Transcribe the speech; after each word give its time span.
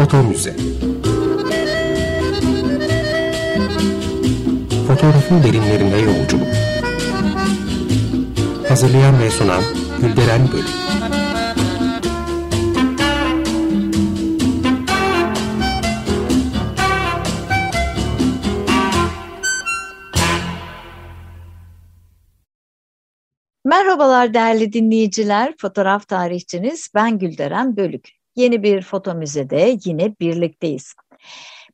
Foto 0.00 0.22
Müze 0.22 0.56
Fotoğrafın 4.86 5.42
derinlerine 5.42 5.98
yolculuk. 5.98 6.48
Hazırlayan 8.68 9.20
ve 9.20 9.30
sunan 9.30 9.62
Gülderen 10.00 10.40
Bölük 10.52 10.68
Merhabalar 23.64 24.34
değerli 24.34 24.72
dinleyiciler, 24.72 25.54
fotoğraf 25.58 26.08
tarihçiniz. 26.08 26.90
Ben 26.94 27.18
Gülderen 27.18 27.76
Bölük. 27.76 28.19
Yeni 28.36 28.62
bir 28.62 28.82
foto 28.82 29.14
müzede 29.14 29.76
yine 29.84 30.14
birlikteyiz. 30.20 30.94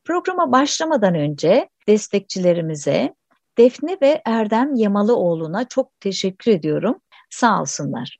Programa 0.05 0.53
başlamadan 0.53 1.15
önce 1.15 1.69
destekçilerimize 1.89 3.15
Defne 3.59 3.99
ve 4.03 4.23
Erdem 4.25 4.75
Yamalıoğlu'na 4.75 5.69
çok 5.69 6.01
teşekkür 6.01 6.51
ediyorum. 6.51 7.01
Sağ 7.31 7.61
olsunlar. 7.61 8.19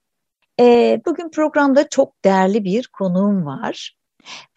Ee, 0.61 1.01
bugün 1.07 1.31
programda 1.31 1.89
çok 1.89 2.25
değerli 2.25 2.65
bir 2.65 2.87
konuğum 2.87 3.47
var. 3.47 3.97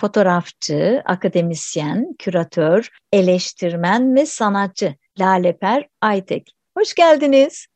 Fotoğrafçı, 0.02 1.02
akademisyen, 1.06 2.16
küratör, 2.20 2.90
eleştirmen 3.14 4.16
ve 4.16 4.26
sanatçı 4.26 4.96
Laleper 5.20 5.88
Aytek. 6.02 6.56
Hoş 6.78 6.94
geldiniz. 6.94 7.68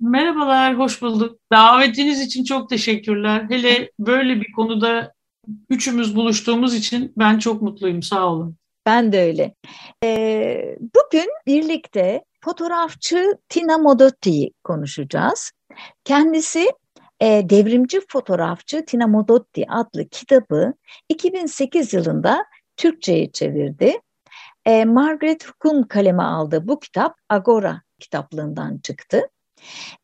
Merhabalar, 0.00 0.78
hoş 0.78 1.02
bulduk. 1.02 1.38
Davetiniz 1.52 2.20
için 2.20 2.44
çok 2.44 2.68
teşekkürler. 2.68 3.46
Hele 3.48 3.90
böyle 3.98 4.40
bir 4.40 4.52
konuda 4.52 5.12
üçümüz 5.70 6.16
buluştuğumuz 6.16 6.74
için 6.74 7.12
ben 7.16 7.38
çok 7.38 7.62
mutluyum. 7.62 8.02
Sağ 8.02 8.26
olun. 8.26 8.56
Ben 8.86 9.12
de 9.12 9.20
öyle. 9.20 9.54
Ee, 10.04 10.76
bugün 10.80 11.30
birlikte 11.46 12.24
fotoğrafçı 12.44 13.38
Tina 13.48 13.78
Modotti'yi 13.78 14.52
konuşacağız. 14.64 15.52
Kendisi 16.04 16.66
e, 17.20 17.26
devrimci 17.50 18.00
fotoğrafçı 18.08 18.84
Tina 18.84 19.06
Modotti 19.06 19.66
adlı 19.68 20.08
kitabı 20.08 20.74
2008 21.08 21.92
yılında 21.92 22.44
Türkçe'ye 22.76 23.32
çevirdi. 23.32 24.00
E, 24.66 24.84
Margaret 24.84 25.48
Hook'un 25.48 25.82
kaleme 25.82 26.22
aldığı 26.22 26.68
bu 26.68 26.80
kitap 26.80 27.16
Agora 27.28 27.82
kitaplığından 27.98 28.78
çıktı. 28.78 29.28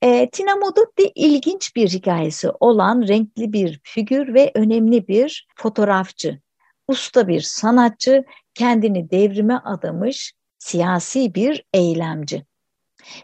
E, 0.03 0.31
Tina 0.31 0.57
Modotti 0.57 1.13
ilginç 1.15 1.77
bir 1.77 1.89
hikayesi 1.89 2.51
olan 2.61 3.09
renkli 3.09 3.53
bir 3.53 3.81
figür 3.83 4.35
ve 4.35 4.51
önemli 4.55 5.09
bir 5.09 5.47
fotoğrafçı. 5.57 6.41
Usta 6.89 7.29
bir 7.29 7.41
sanatçı, 7.41 8.25
kendini 8.55 9.11
devrime 9.11 9.61
adamış 9.65 10.35
siyasi 10.59 11.35
bir 11.35 11.65
eylemci. 11.75 12.47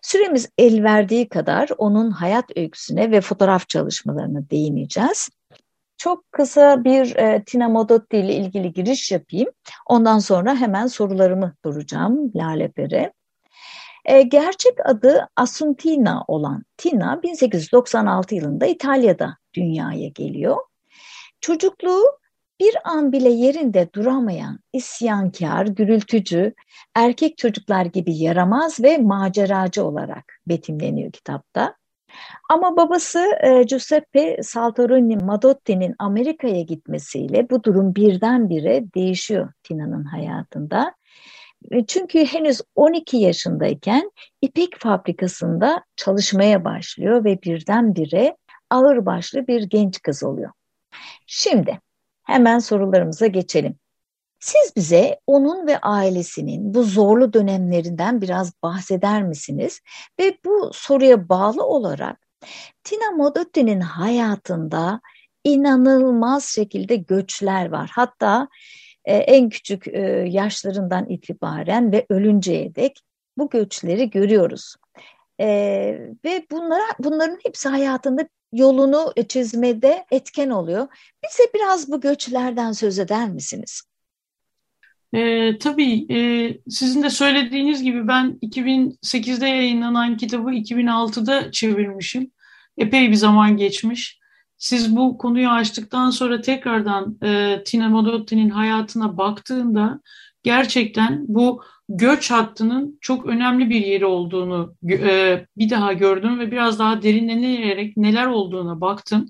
Süremiz 0.03 0.51
el 0.59 0.83
verdiği 0.83 1.29
kadar 1.29 1.69
onun 1.79 2.11
hayat 2.11 2.45
öyküsüne 2.57 3.11
ve 3.11 3.21
fotoğraf 3.21 3.69
çalışmalarına 3.69 4.51
değineceğiz. 4.51 5.29
Çok 5.97 6.33
kısa 6.33 6.85
bir 6.85 7.17
e, 7.17 7.45
Tina 7.45 7.69
Modotti 7.69 8.17
ile 8.17 8.35
ilgili 8.35 8.73
giriş 8.73 9.13
yapayım. 9.13 9.49
Ondan 9.87 10.19
sonra 10.19 10.57
hemen 10.57 10.87
sorularımı 10.87 11.55
soracağım 11.65 12.33
Lale 12.35 12.69
Pere. 12.69 13.13
E, 14.05 14.22
gerçek 14.22 14.86
adı 14.86 15.28
Asuntina 15.36 16.25
olan 16.28 16.64
Tina 16.77 17.22
1896 17.22 18.34
yılında 18.34 18.67
İtalya'da 18.67 19.36
dünyaya 19.55 20.08
geliyor. 20.08 20.56
Çocukluğu 21.41 22.05
bir 22.61 22.77
an 22.84 23.12
bile 23.12 23.28
yerinde 23.28 23.89
duramayan, 23.95 24.58
isyankar, 24.73 25.67
gürültücü, 25.67 26.55
erkek 26.95 27.39
çocuklar 27.39 27.84
gibi 27.84 28.17
yaramaz 28.17 28.80
ve 28.80 28.98
maceracı 28.98 29.85
olarak 29.85 30.24
betimleniyor 30.46 31.12
kitapta. 31.12 31.77
Ama 32.51 32.77
babası 32.77 33.30
e, 33.42 33.62
Giuseppe 33.62 34.42
Saltorini 34.42 35.17
Madotti'nin 35.17 35.95
Amerika'ya 35.98 36.62
gitmesiyle 36.62 37.51
bu 37.51 37.64
durum 37.64 37.95
birdenbire 37.95 38.85
değişiyor 38.95 39.52
Tina'nın 39.62 40.05
hayatında. 40.05 40.95
E, 41.70 41.86
çünkü 41.86 42.24
henüz 42.24 42.61
12 42.74 43.17
yaşındayken 43.17 44.11
ipek 44.42 44.78
fabrikasında 44.78 45.84
çalışmaya 45.96 46.64
başlıyor 46.64 47.24
ve 47.24 47.42
birdenbire 47.42 48.36
ağırbaşlı 48.70 49.46
bir 49.46 49.62
genç 49.62 50.02
kız 50.02 50.24
oluyor. 50.24 50.50
Şimdi 51.27 51.80
hemen 52.23 52.58
sorularımıza 52.58 53.27
geçelim. 53.27 53.78
Siz 54.40 54.77
bize 54.77 55.20
onun 55.27 55.67
ve 55.67 55.78
ailesinin 55.78 56.74
bu 56.74 56.83
zorlu 56.84 57.33
dönemlerinden 57.33 58.20
biraz 58.20 58.52
bahseder 58.62 59.23
misiniz? 59.23 59.80
Ve 60.20 60.39
bu 60.44 60.70
soruya 60.74 61.29
bağlı 61.29 61.64
olarak 61.64 62.23
Tina 62.84 63.11
Modotti'nin 63.11 63.80
hayatında 63.80 65.00
inanılmaz 65.44 66.44
şekilde 66.44 66.96
göçler 66.96 67.68
var. 67.68 67.90
Hatta 67.94 68.48
e, 69.05 69.17
en 69.17 69.48
küçük 69.48 69.89
e, 69.89 70.01
yaşlarından 70.29 71.08
itibaren 71.08 71.92
ve 71.92 72.07
ölünceye 72.08 72.74
dek 72.74 73.01
bu 73.39 73.51
göçleri 73.51 74.11
görüyoruz. 74.11 74.77
E, 75.40 75.46
ve 76.24 76.46
bunlara, 76.51 76.85
bunların 76.98 77.39
hepsi 77.42 77.68
hayatında 77.68 78.29
yolunu 78.52 79.12
çizmede 79.29 80.05
etken 80.11 80.51
oluyor. 80.51 80.89
Bize 81.24 81.42
biraz 81.55 81.91
bu 81.92 82.01
göçlerden 82.01 82.73
söz 82.73 82.98
eder 82.98 83.30
misiniz? 83.30 83.83
E, 85.14 85.58
tabii 85.58 86.14
e, 86.14 86.18
sizin 86.68 87.02
de 87.02 87.11
söylediğiniz 87.11 87.83
gibi 87.83 88.08
ben 88.08 88.39
2008'de 88.42 89.46
yayınlanan 89.46 90.17
kitabı 90.17 90.51
2006'da 90.51 91.51
çevirmişim. 91.51 92.30
Epey 92.79 93.11
bir 93.11 93.14
zaman 93.14 93.57
geçmiş. 93.57 94.22
Siz 94.62 94.96
bu 94.96 95.18
konuyu 95.18 95.48
açtıktan 95.48 96.11
sonra 96.11 96.40
tekrardan 96.40 97.18
e, 97.23 97.62
Tina 97.64 97.89
Modotti'nin 97.89 98.50
hayatına 98.50 99.17
baktığında 99.17 100.00
gerçekten 100.42 101.24
bu 101.28 101.62
göç 101.89 102.30
hattının 102.30 102.98
çok 103.00 103.27
önemli 103.27 103.70
bir 103.70 103.86
yeri 103.86 104.06
olduğunu 104.06 104.74
e, 104.90 105.46
bir 105.56 105.70
daha 105.70 105.92
gördüm 105.92 106.39
ve 106.39 106.50
biraz 106.50 106.78
daha 106.78 107.02
derinlenerek 107.02 107.96
neler 107.96 108.27
olduğuna 108.27 108.80
baktım. 108.80 109.28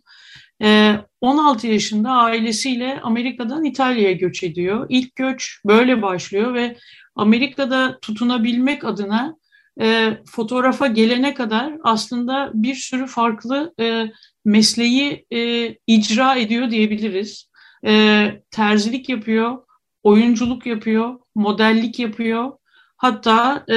E, 0.62 0.94
16 1.20 1.66
yaşında 1.66 2.10
ailesiyle 2.10 3.00
Amerika'dan 3.02 3.64
İtalya'ya 3.64 4.12
göç 4.12 4.42
ediyor. 4.42 4.86
İlk 4.88 5.16
göç 5.16 5.60
böyle 5.66 6.02
başlıyor 6.02 6.54
ve 6.54 6.76
Amerika'da 7.16 7.98
tutunabilmek 8.02 8.84
adına 8.84 9.36
e, 9.80 10.18
fotoğrafa 10.26 10.86
gelene 10.86 11.34
kadar 11.34 11.72
aslında 11.84 12.50
bir 12.54 12.74
sürü 12.74 13.06
farklı 13.06 13.74
e, 13.80 14.06
mesleği 14.44 15.26
e, 15.32 15.68
icra 15.86 16.36
ediyor 16.36 16.70
diyebiliriz. 16.70 17.50
E, 17.86 18.42
terzilik 18.50 19.08
yapıyor, 19.08 19.58
oyunculuk 20.02 20.66
yapıyor, 20.66 21.18
modellik 21.34 21.98
yapıyor. 21.98 22.52
Hatta 22.96 23.64
e, 23.70 23.76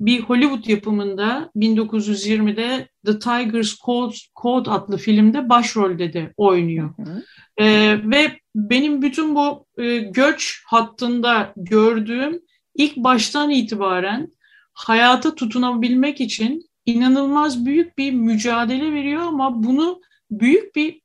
bir 0.00 0.20
Hollywood 0.20 0.66
yapımında 0.66 1.50
1920'de 1.56 2.88
The 3.06 3.18
Tiger's 3.18 3.78
Code, 3.78 4.14
Code 4.42 4.70
adlı 4.70 4.96
filmde 4.96 5.48
başrolde 5.48 6.12
de 6.12 6.32
oynuyor. 6.36 6.90
Hı 6.96 7.02
hı. 7.02 7.22
E, 7.56 7.98
ve 8.10 8.38
benim 8.54 9.02
bütün 9.02 9.34
bu 9.34 9.66
e, 9.78 9.98
göç 9.98 10.62
hattında 10.66 11.52
gördüğüm 11.56 12.40
ilk 12.74 12.96
baştan 12.96 13.50
itibaren 13.50 14.28
hayata 14.72 15.34
tutunabilmek 15.34 16.20
için 16.20 16.71
inanılmaz 16.86 17.66
büyük 17.66 17.98
bir 17.98 18.12
mücadele 18.12 18.92
veriyor 18.92 19.22
ama 19.22 19.62
bunu 19.62 20.00
büyük 20.30 20.76
bir 20.76 21.02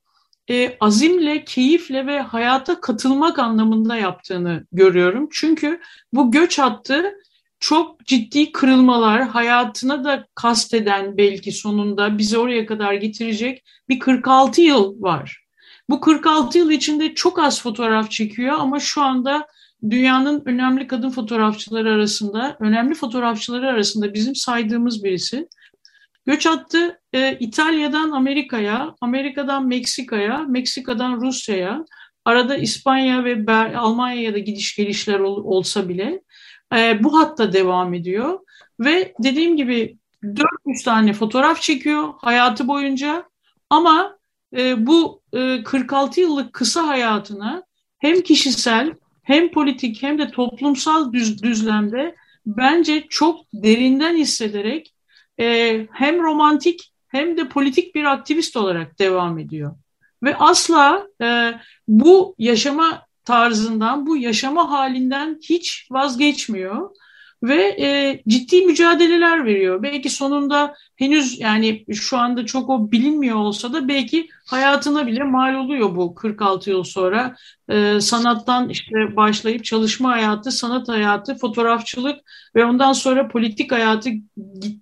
e, 0.49 0.77
azimle, 0.79 1.43
keyifle 1.43 2.07
ve 2.07 2.19
hayata 2.19 2.81
katılmak 2.81 3.39
anlamında 3.39 3.95
yaptığını 3.97 4.65
görüyorum. 4.71 5.29
Çünkü 5.31 5.79
bu 6.13 6.31
göç 6.31 6.59
hattı 6.59 7.13
çok 7.59 8.05
ciddi 8.05 8.51
kırılmalar, 8.51 9.27
hayatına 9.27 10.03
da 10.03 10.27
kasteden 10.35 11.17
belki 11.17 11.51
sonunda 11.51 12.17
bizi 12.17 12.37
oraya 12.37 12.65
kadar 12.65 12.93
getirecek 12.93 13.63
bir 13.89 13.99
46 13.99 14.61
yıl 14.61 15.01
var. 15.01 15.43
Bu 15.89 16.01
46 16.01 16.57
yıl 16.57 16.71
içinde 16.71 17.15
çok 17.15 17.39
az 17.39 17.61
fotoğraf 17.61 18.11
çekiyor 18.11 18.55
ama 18.59 18.79
şu 18.79 19.01
anda 19.01 19.47
dünyanın 19.89 20.43
önemli 20.45 20.87
kadın 20.87 21.09
fotoğrafçıları 21.09 21.91
arasında, 21.91 22.57
önemli 22.59 22.95
fotoğrafçıları 22.95 23.67
arasında 23.67 24.13
bizim 24.13 24.35
saydığımız 24.35 25.03
birisi. 25.03 25.47
Göç 26.27 26.45
attı 26.45 26.99
e, 27.13 27.37
İtalya'dan 27.39 28.11
Amerika'ya, 28.11 28.95
Amerika'dan 29.01 29.67
Meksika'ya, 29.67 30.37
Meksika'dan 30.37 31.21
Rusya'ya, 31.21 31.85
arada 32.25 32.57
İspanya 32.57 33.23
ve 33.23 33.45
Almanya'ya 33.77 34.33
da 34.33 34.37
gidiş 34.37 34.75
gelişler 34.75 35.19
ol, 35.19 35.43
olsa 35.43 35.89
bile 35.89 36.21
e, 36.75 37.03
bu 37.03 37.19
hatta 37.19 37.53
devam 37.53 37.93
ediyor. 37.93 38.39
Ve 38.79 39.13
dediğim 39.23 39.57
gibi 39.57 39.97
400 40.23 40.83
tane 40.83 41.13
fotoğraf 41.13 41.61
çekiyor 41.61 42.13
hayatı 42.21 42.67
boyunca 42.67 43.23
ama 43.69 44.17
e, 44.57 44.87
bu 44.87 45.21
e, 45.33 45.63
46 45.63 46.21
yıllık 46.21 46.53
kısa 46.53 46.87
hayatına 46.87 47.63
hem 47.99 48.21
kişisel 48.21 48.93
hem 49.23 49.51
politik 49.51 50.03
hem 50.03 50.17
de 50.17 50.31
toplumsal 50.31 51.13
düz, 51.13 51.43
düzlemde 51.43 52.15
bence 52.45 53.05
çok 53.09 53.39
derinden 53.53 54.15
hissederek 54.15 54.93
e, 55.39 55.87
hem 55.91 56.23
romantik 56.23 56.93
hem 57.07 57.37
de 57.37 57.47
politik 57.49 57.95
bir 57.95 58.03
aktivist 58.03 58.57
olarak 58.57 58.99
devam 58.99 59.39
ediyor. 59.39 59.75
Ve 60.23 60.37
asla 60.37 61.07
e, 61.21 61.53
bu 61.87 62.35
yaşama 62.37 63.05
tarzından, 63.25 64.07
bu 64.07 64.17
yaşama 64.17 64.71
halinden 64.71 65.39
hiç 65.49 65.87
vazgeçmiyor 65.91 66.89
ve 67.43 67.75
e, 67.79 68.21
ciddi 68.27 68.61
mücadeleler 68.61 69.45
veriyor. 69.45 69.83
Belki 69.83 70.09
sonunda 70.09 70.75
henüz 70.95 71.39
yani 71.39 71.85
şu 71.93 72.17
anda 72.17 72.45
çok 72.45 72.69
o 72.69 72.91
bilinmiyor 72.91 73.37
olsa 73.37 73.73
da 73.73 73.87
belki 73.87 74.29
hayatına 74.45 75.07
bile 75.07 75.23
mal 75.23 75.53
oluyor 75.53 75.95
bu 75.95 76.15
46 76.15 76.69
yıl 76.69 76.83
sonra. 76.83 77.35
E, 77.69 78.01
sanattan 78.01 78.69
işte 78.69 79.15
başlayıp 79.15 79.65
çalışma 79.65 80.11
hayatı, 80.11 80.51
sanat 80.51 80.87
hayatı, 80.87 81.37
fotoğrafçılık 81.37 82.19
ve 82.55 82.65
ondan 82.65 82.93
sonra 82.93 83.27
politik 83.27 83.71
hayatı 83.71 84.09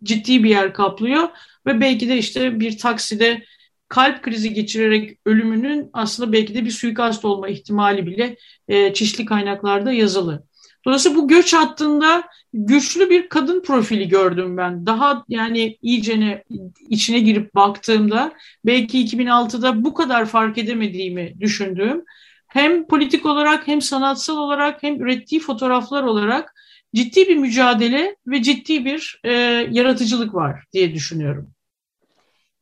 ciddi 0.04 0.44
bir 0.44 0.50
yer 0.50 0.74
kaplıyor. 0.74 1.30
Ve 1.66 1.82
belki 1.82 2.10
de 2.10 2.18
işte 2.18 2.60
bir 2.60 2.78
takside 2.78 3.44
kalp 3.88 4.24
krizi 4.24 4.54
geçirerek 4.54 5.18
ölümünün 5.26 5.90
aslında 5.94 6.32
belki 6.32 6.56
de 6.56 6.66
bir 6.66 6.72
suikast 6.72 7.26
olma 7.26 7.48
ihtimali 7.48 8.08
bile 8.08 8.38
e, 8.68 8.94
çeşitli 8.94 9.26
kaynaklarda 9.26 9.92
yazılı. 9.92 10.44
Dolayısıyla 10.86 11.18
bu 11.18 11.28
göç 11.28 11.54
hattında 11.54 12.24
güçlü 12.56 13.10
bir 13.10 13.30
kadın 13.30 13.62
profili 13.62 14.08
gördüm 14.08 14.58
ben. 14.58 14.86
Daha 14.86 15.26
yani 15.30 15.78
iyicene 15.82 16.44
içine 16.90 17.20
girip 17.20 17.56
baktığımda 17.56 18.34
belki 18.66 19.06
2006'da 19.06 19.84
bu 19.84 19.94
kadar 19.94 20.26
fark 20.26 20.58
edemediğimi 20.58 21.36
düşündüğüm 21.40 22.06
hem 22.48 22.88
politik 22.88 23.26
olarak 23.26 23.68
hem 23.68 23.82
sanatsal 23.82 24.38
olarak 24.38 24.84
hem 24.84 25.02
ürettiği 25.02 25.42
fotoğraflar 25.42 26.04
olarak 26.04 26.54
ciddi 26.94 27.28
bir 27.28 27.38
mücadele 27.38 28.16
ve 28.28 28.42
ciddi 28.42 28.86
bir 28.86 29.20
e, 29.24 29.32
yaratıcılık 29.72 30.34
var 30.34 30.64
diye 30.74 30.94
düşünüyorum. 30.94 31.52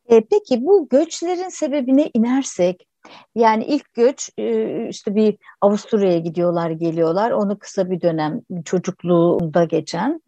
E, 0.10 0.22
peki 0.32 0.66
bu 0.66 0.88
göçlerin 0.90 1.50
sebebine 1.50 2.12
inersek 2.14 2.88
yani 3.36 3.66
ilk 3.66 3.94
göç 3.94 4.30
e, 4.38 4.88
işte 4.90 5.16
bir 5.16 5.38
Avusturya'ya 5.62 6.20
gidiyorlar 6.20 6.70
geliyorlar 6.70 7.32
onu 7.32 7.60
kısa 7.60 7.90
bir 7.90 8.02
dönem 8.02 8.42
çocukluğunda 8.66 9.64
geçen 9.64 10.22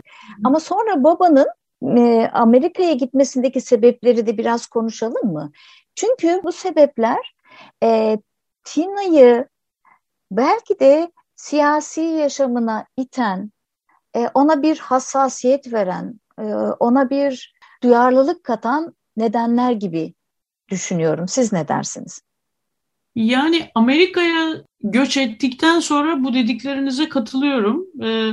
ama 0.43 0.59
sonra 0.59 1.03
babanın 1.03 1.47
e, 1.97 2.29
Amerika'ya 2.33 2.93
gitmesindeki 2.93 3.61
sebepleri 3.61 4.27
de 4.27 4.37
biraz 4.37 4.67
konuşalım 4.67 5.33
mı? 5.33 5.51
Çünkü 5.95 6.41
bu 6.43 6.51
sebepler 6.51 7.35
e, 7.83 8.17
Tina'yı 8.63 9.47
belki 10.31 10.79
de 10.79 11.11
siyasi 11.35 12.01
yaşamına 12.01 12.85
iten, 12.97 13.51
e, 14.15 14.27
ona 14.33 14.61
bir 14.61 14.77
hassasiyet 14.77 15.73
veren, 15.73 16.19
e, 16.39 16.43
ona 16.79 17.09
bir 17.09 17.55
duyarlılık 17.83 18.43
katan 18.43 18.95
nedenler 19.17 19.71
gibi 19.71 20.13
düşünüyorum. 20.69 21.27
Siz 21.27 21.53
ne 21.53 21.67
dersiniz? 21.67 22.21
Yani 23.15 23.69
Amerika'ya 23.75 24.63
göç 24.83 25.17
ettikten 25.17 25.79
sonra 25.79 26.23
bu 26.23 26.33
dediklerinize 26.33 27.09
katılıyorum. 27.09 27.85
Ee, 28.03 28.31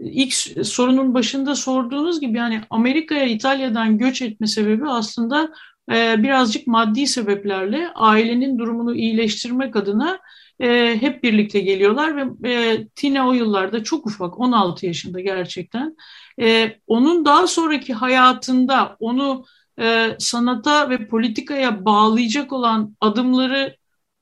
ilk 0.00 0.34
sorunun 0.66 1.14
başında 1.14 1.54
sorduğunuz 1.54 2.20
gibi 2.20 2.38
yani 2.38 2.60
Amerika'ya 2.70 3.24
İtalya'dan 3.24 3.98
göç 3.98 4.22
etme 4.22 4.46
sebebi 4.46 4.88
aslında 4.88 5.52
e, 5.92 6.22
birazcık 6.22 6.66
maddi 6.66 7.06
sebeplerle 7.06 7.88
ailenin 7.94 8.58
durumunu 8.58 8.94
iyileştirmek 8.94 9.76
adına 9.76 10.18
e, 10.60 10.96
hep 11.00 11.22
birlikte 11.22 11.60
geliyorlar 11.60 12.16
ve 12.16 12.50
e, 12.52 12.86
Tina 12.88 13.28
o 13.28 13.32
yıllarda 13.32 13.84
çok 13.84 14.06
ufak 14.06 14.40
16 14.40 14.86
yaşında 14.86 15.20
gerçekten. 15.20 15.96
E, 16.40 16.76
onun 16.86 17.24
daha 17.24 17.46
sonraki 17.46 17.94
hayatında 17.94 18.96
onu 19.00 19.44
e, 19.80 20.16
sanata 20.18 20.90
ve 20.90 21.08
politikaya 21.08 21.84
bağlayacak 21.84 22.52
olan 22.52 22.96
adımları 23.00 23.79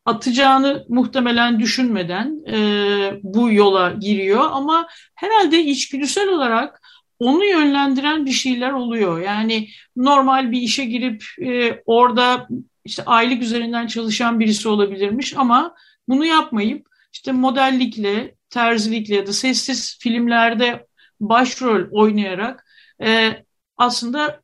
atacağını 0.09 0.85
muhtemelen 0.89 1.61
düşünmeden 1.61 2.47
e, 2.49 3.21
bu 3.23 3.53
yola 3.53 3.93
giriyor 3.93 4.49
ama 4.53 4.89
herhalde 5.15 5.65
içgüdüsel 5.65 6.29
olarak 6.29 6.83
onu 7.19 7.45
yönlendiren 7.45 8.27
bir 8.27 8.33
şeyler 8.33 8.73
oluyor. 8.73 9.21
Yani 9.21 9.69
normal 9.97 10.53
bir 10.53 10.61
işe 10.61 10.85
girip 10.85 11.25
e, 11.43 11.83
orada 11.87 12.49
işte 12.85 13.05
aylık 13.05 13.43
üzerinden 13.43 13.87
çalışan 13.87 14.41
birisi 14.41 14.69
olabilirmiş 14.69 15.35
ama 15.37 15.75
bunu 16.09 16.25
yapmayıp 16.25 16.87
işte 17.13 17.33
modellikle, 17.33 18.35
terzilikle 18.51 19.15
ya 19.15 19.27
da 19.27 19.33
sessiz 19.33 19.99
filmlerde 20.01 20.87
başrol 21.21 21.91
oynayarak 21.91 22.67
e, 23.03 23.43
aslında 23.77 24.41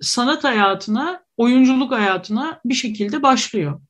sanat 0.00 0.44
hayatına, 0.44 1.22
oyunculuk 1.36 1.92
hayatına 1.92 2.60
bir 2.64 2.74
şekilde 2.74 3.22
başlıyor. 3.22 3.80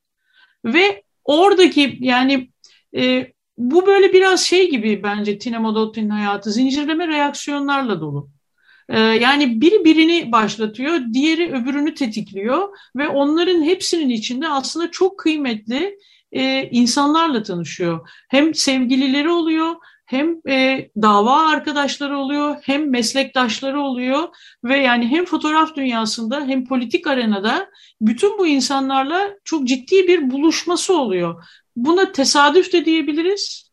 Ve 0.64 1.02
oradaki 1.28 1.98
yani 2.00 2.50
e, 2.96 3.32
bu 3.58 3.86
böyle 3.86 4.12
biraz 4.12 4.40
şey 4.40 4.70
gibi 4.70 5.02
bence 5.02 5.38
Tina 5.38 5.60
Modotti'nin 5.60 6.10
hayatı 6.10 6.50
zincirleme 6.50 7.08
reaksiyonlarla 7.08 8.00
dolu. 8.00 8.30
E, 8.88 9.00
yani 9.00 9.60
biri 9.60 9.84
birini 9.84 10.32
başlatıyor, 10.32 11.00
diğeri 11.12 11.52
öbürünü 11.52 11.94
tetikliyor 11.94 12.69
ve 12.96 13.08
onların 13.08 13.62
hepsinin 13.62 14.08
içinde 14.08 14.48
aslında 14.48 14.90
çok 14.90 15.19
kıymetli 15.19 15.98
e, 16.32 16.69
insanlarla 16.70 17.42
tanışıyor. 17.42 18.08
Hem 18.28 18.54
sevgilileri 18.54 19.28
oluyor 19.28 19.75
hem 20.08 20.37
e, 20.49 20.88
dava 21.02 21.49
arkadaşları 21.49 22.19
oluyor 22.19 22.56
hem 22.62 22.90
meslektaşları 22.90 23.81
oluyor 23.81 24.28
ve 24.64 24.76
yani 24.76 25.06
hem 25.06 25.25
fotoğraf 25.25 25.76
dünyasında 25.76 26.46
hem 26.46 26.64
politik 26.64 27.06
arenada 27.06 27.69
bütün 28.00 28.38
bu 28.38 28.46
insanlarla 28.46 29.31
çok 29.44 29.66
ciddi 29.69 30.08
bir 30.08 30.31
buluşması 30.31 30.99
oluyor. 30.99 31.44
Buna 31.76 32.12
tesadüf 32.12 32.72
de 32.72 32.84
diyebiliriz 32.84 33.70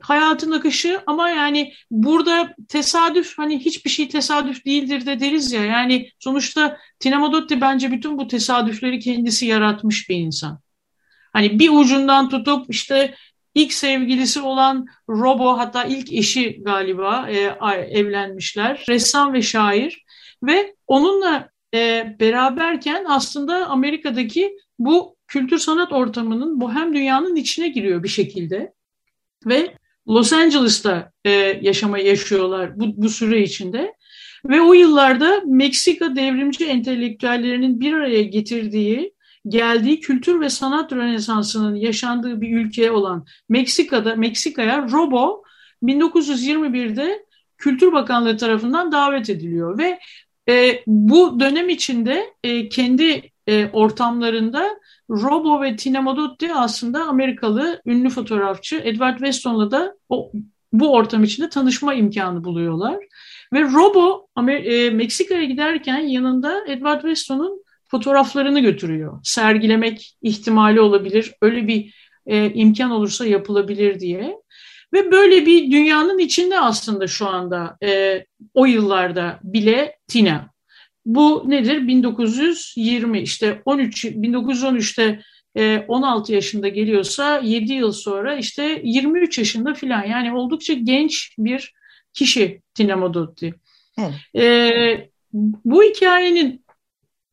hayatın 0.00 0.50
akışı 0.50 1.02
ama 1.06 1.30
yani 1.30 1.72
burada 1.90 2.54
tesadüf 2.68 3.38
hani 3.38 3.58
hiçbir 3.58 3.90
şey 3.90 4.08
tesadüf 4.08 4.64
değildir 4.64 5.06
de 5.06 5.20
deriz 5.20 5.52
ya 5.52 5.64
yani 5.64 6.10
sonuçta 6.18 6.78
Tina 6.98 7.18
Modotti 7.18 7.60
bence 7.60 7.92
bütün 7.92 8.18
bu 8.18 8.28
tesadüfleri 8.28 8.98
kendisi 8.98 9.46
yaratmış 9.46 10.08
bir 10.08 10.16
insan. 10.16 10.60
Hani 11.32 11.58
bir 11.58 11.70
ucundan 11.70 12.28
tutup 12.28 12.66
işte 12.68 13.14
ilk 13.58 13.72
sevgilisi 13.72 14.40
olan 14.40 14.86
Robo 15.08 15.58
hatta 15.58 15.84
ilk 15.84 16.12
eşi 16.12 16.62
galiba 16.62 17.28
e, 17.30 17.36
evlenmişler. 17.90 18.84
Ressam 18.88 19.32
ve 19.32 19.42
şair 19.42 20.04
ve 20.42 20.74
onunla 20.86 21.48
e, 21.74 22.06
beraberken 22.20 23.04
aslında 23.08 23.66
Amerika'daki 23.66 24.56
bu 24.78 25.16
kültür 25.26 25.58
sanat 25.58 25.92
ortamının 25.92 26.60
bohem 26.60 26.94
dünyanın 26.94 27.36
içine 27.36 27.68
giriyor 27.68 28.02
bir 28.02 28.08
şekilde 28.08 28.72
ve 29.46 29.74
Los 30.08 30.32
Angeles'ta 30.32 31.12
e, 31.24 31.30
yaşama 31.62 31.98
yaşıyorlar 31.98 32.80
bu, 32.80 33.02
bu 33.02 33.08
süre 33.08 33.42
içinde 33.42 33.94
ve 34.44 34.60
o 34.60 34.72
yıllarda 34.72 35.42
Meksika 35.46 36.16
devrimci 36.16 36.64
entelektüellerinin 36.64 37.80
bir 37.80 37.92
araya 37.92 38.22
getirdiği 38.22 39.14
geldiği 39.48 40.00
kültür 40.00 40.40
ve 40.40 40.50
sanat 40.50 40.92
rönesansının 40.92 41.74
yaşandığı 41.74 42.40
bir 42.40 42.56
ülke 42.56 42.90
olan 42.90 43.26
Meksika'da 43.48 44.16
Meksika'ya 44.16 44.88
Robo 44.92 45.42
1921'de 45.82 47.28
Kültür 47.58 47.92
Bakanlığı 47.92 48.36
tarafından 48.36 48.92
davet 48.92 49.30
ediliyor 49.30 49.78
ve 49.78 49.98
e, 50.48 50.82
bu 50.86 51.40
dönem 51.40 51.68
içinde 51.68 52.34
e, 52.44 52.68
kendi 52.68 53.30
e, 53.46 53.66
ortamlarında 53.72 54.68
Robo 55.10 55.62
ve 55.62 55.76
Tina 55.76 56.02
Modotti 56.02 56.54
aslında 56.54 57.04
Amerikalı 57.04 57.82
ünlü 57.86 58.10
fotoğrafçı 58.10 58.76
Edward 58.84 59.16
Weston'la 59.16 59.70
da 59.70 59.94
o, 60.08 60.32
bu 60.72 60.92
ortam 60.92 61.24
içinde 61.24 61.48
tanışma 61.48 61.94
imkanı 61.94 62.44
buluyorlar. 62.44 62.96
Ve 63.52 63.62
Robo 63.62 64.28
e, 64.48 64.90
Meksika'ya 64.90 65.44
giderken 65.44 65.98
yanında 65.98 66.64
Edward 66.66 67.00
Weston'un 67.00 67.64
fotoğraflarını 67.90 68.60
götürüyor. 68.60 69.20
Sergilemek 69.22 70.16
ihtimali 70.22 70.80
olabilir. 70.80 71.34
Öyle 71.42 71.68
bir 71.68 71.94
e, 72.26 72.52
imkan 72.52 72.90
olursa 72.90 73.26
yapılabilir 73.26 74.00
diye. 74.00 74.36
Ve 74.92 75.12
böyle 75.12 75.46
bir 75.46 75.72
dünyanın 75.72 76.18
içinde 76.18 76.60
aslında 76.60 77.06
şu 77.06 77.28
anda 77.28 77.76
e, 77.82 78.24
o 78.54 78.66
yıllarda 78.66 79.40
bile 79.42 79.96
Tina. 80.08 80.50
Bu 81.06 81.44
nedir? 81.46 81.88
1920 81.88 83.20
işte 83.20 83.62
13 83.64 84.04
1913'te 84.04 85.22
e, 85.56 85.84
16 85.88 86.32
yaşında 86.32 86.68
geliyorsa 86.68 87.38
7 87.38 87.72
yıl 87.72 87.92
sonra 87.92 88.36
işte 88.36 88.80
23 88.84 89.38
yaşında 89.38 89.74
filan 89.74 90.04
yani 90.04 90.34
oldukça 90.34 90.72
genç 90.72 91.34
bir 91.38 91.74
kişi 92.12 92.62
Tina 92.74 92.96
Modotti. 92.96 93.54
Evet. 93.98 94.14
E, 94.44 95.10
bu 95.64 95.82
hikayenin 95.82 96.64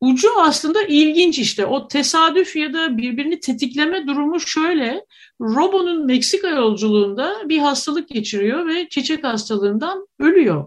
ucu 0.00 0.28
aslında 0.40 0.82
ilginç 0.82 1.38
işte. 1.38 1.66
O 1.66 1.88
tesadüf 1.88 2.56
ya 2.56 2.72
da 2.72 2.98
birbirini 2.98 3.40
tetikleme 3.40 4.06
durumu 4.06 4.40
şöyle. 4.40 5.04
Robo'nun 5.40 6.06
Meksika 6.06 6.48
yolculuğunda 6.48 7.34
bir 7.48 7.58
hastalık 7.58 8.08
geçiriyor 8.08 8.68
ve 8.68 8.88
çiçek 8.88 9.24
hastalığından 9.24 10.06
ölüyor. 10.18 10.64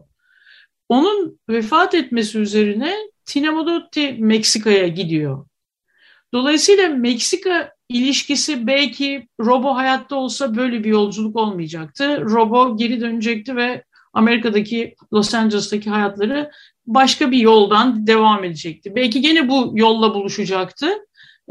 Onun 0.90 1.40
vefat 1.50 1.96
etmesi 1.96 2.40
üzerine 2.40 2.96
Tina 3.26 3.52
Modotti 3.52 4.16
Meksika'ya 4.20 4.88
gidiyor. 4.88 5.46
Dolayısıyla 6.34 6.90
Meksika 6.90 7.74
ilişkisi 7.90 8.68
belki 8.68 9.28
Robo 9.42 9.76
hayatta 9.76 10.16
olsa 10.16 10.56
böyle 10.56 10.84
bir 10.84 10.90
yolculuk 10.90 11.36
olmayacaktı. 11.36 12.22
Robo 12.22 12.78
geri 12.78 13.02
dönecekti 13.02 13.56
ve 13.56 13.84
Amerika'daki 14.14 14.96
Los 15.14 15.34
Angeles'taki 15.34 15.90
hayatları 15.90 16.52
başka 16.90 17.32
bir 17.32 17.38
yoldan 17.38 18.08
devam 18.08 18.44
edecekti. 18.44 18.96
Belki 18.96 19.22
gene 19.22 19.50
bu 19.50 19.72
yolla 19.76 20.14
buluşacaktı. 20.14 20.88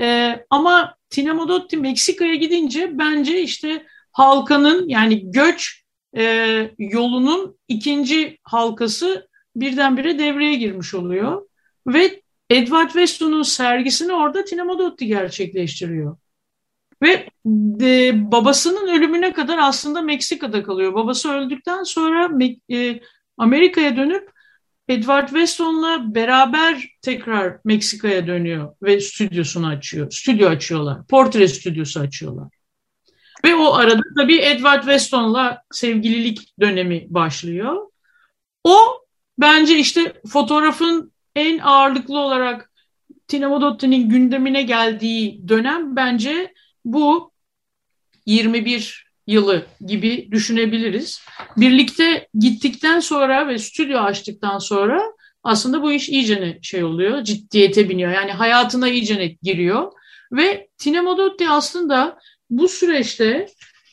Ee, 0.00 0.44
ama 0.50 0.94
Tina 1.10 1.34
Modotti 1.34 1.76
Meksika'ya 1.76 2.34
gidince 2.34 2.98
bence 2.98 3.42
işte 3.42 3.86
halkanın 4.12 4.88
yani 4.88 5.32
göç 5.32 5.84
e, 6.16 6.24
yolunun 6.78 7.58
ikinci 7.68 8.38
halkası 8.42 9.28
birdenbire 9.56 10.18
devreye 10.18 10.54
girmiş 10.54 10.94
oluyor. 10.94 11.42
Ve 11.86 12.22
Edward 12.50 12.86
Weston'un 12.86 13.42
sergisini 13.42 14.12
orada 14.12 14.44
Tina 14.44 14.64
Modotti 14.64 15.06
gerçekleştiriyor. 15.06 16.16
Ve 17.02 17.28
e, 17.80 18.12
babasının 18.32 18.88
ölümüne 18.88 19.32
kadar 19.32 19.58
aslında 19.58 20.02
Meksika'da 20.02 20.62
kalıyor. 20.62 20.94
Babası 20.94 21.32
öldükten 21.32 21.82
sonra 21.82 22.30
e, 22.72 23.00
Amerika'ya 23.36 23.96
dönüp 23.96 24.37
Edward 24.88 25.28
Weston'la 25.28 26.14
beraber 26.14 26.88
tekrar 27.02 27.58
Meksika'ya 27.64 28.26
dönüyor 28.26 28.74
ve 28.82 29.00
stüdyosunu 29.00 29.66
açıyor. 29.66 30.10
Stüdyo 30.10 30.48
açıyorlar. 30.48 31.06
Portre 31.06 31.48
stüdyosu 31.48 32.00
açıyorlar. 32.00 32.48
Ve 33.44 33.54
o 33.54 33.74
arada 33.74 34.02
tabii 34.16 34.38
Edward 34.38 34.80
Weston'la 34.80 35.62
sevgililik 35.70 36.60
dönemi 36.60 37.06
başlıyor. 37.08 37.76
O 38.64 38.76
bence 39.38 39.78
işte 39.78 40.20
fotoğrafın 40.28 41.12
en 41.36 41.58
ağırlıklı 41.58 42.18
olarak 42.18 42.70
Tina 43.28 43.48
Modotti'nin 43.48 44.08
gündemine 44.08 44.62
geldiği 44.62 45.48
dönem 45.48 45.96
bence 45.96 46.54
bu 46.84 47.32
21 48.26 49.07
yılı 49.28 49.66
gibi 49.86 50.28
düşünebiliriz. 50.30 51.20
Birlikte 51.56 52.28
gittikten 52.38 53.00
sonra 53.00 53.48
ve 53.48 53.58
stüdyo 53.58 53.98
açtıktan 53.98 54.58
sonra 54.58 55.02
aslında 55.42 55.82
bu 55.82 55.92
iş 55.92 56.08
iyice 56.08 56.58
şey 56.62 56.84
oluyor, 56.84 57.24
ciddiyete 57.24 57.88
biniyor. 57.88 58.12
Yani 58.12 58.32
hayatına 58.32 58.88
iyice 58.88 59.36
giriyor. 59.42 59.92
Ve 60.32 60.68
Tina 60.78 61.02
Modotti 61.02 61.48
aslında 61.48 62.18
bu 62.50 62.68
süreçte 62.68 63.46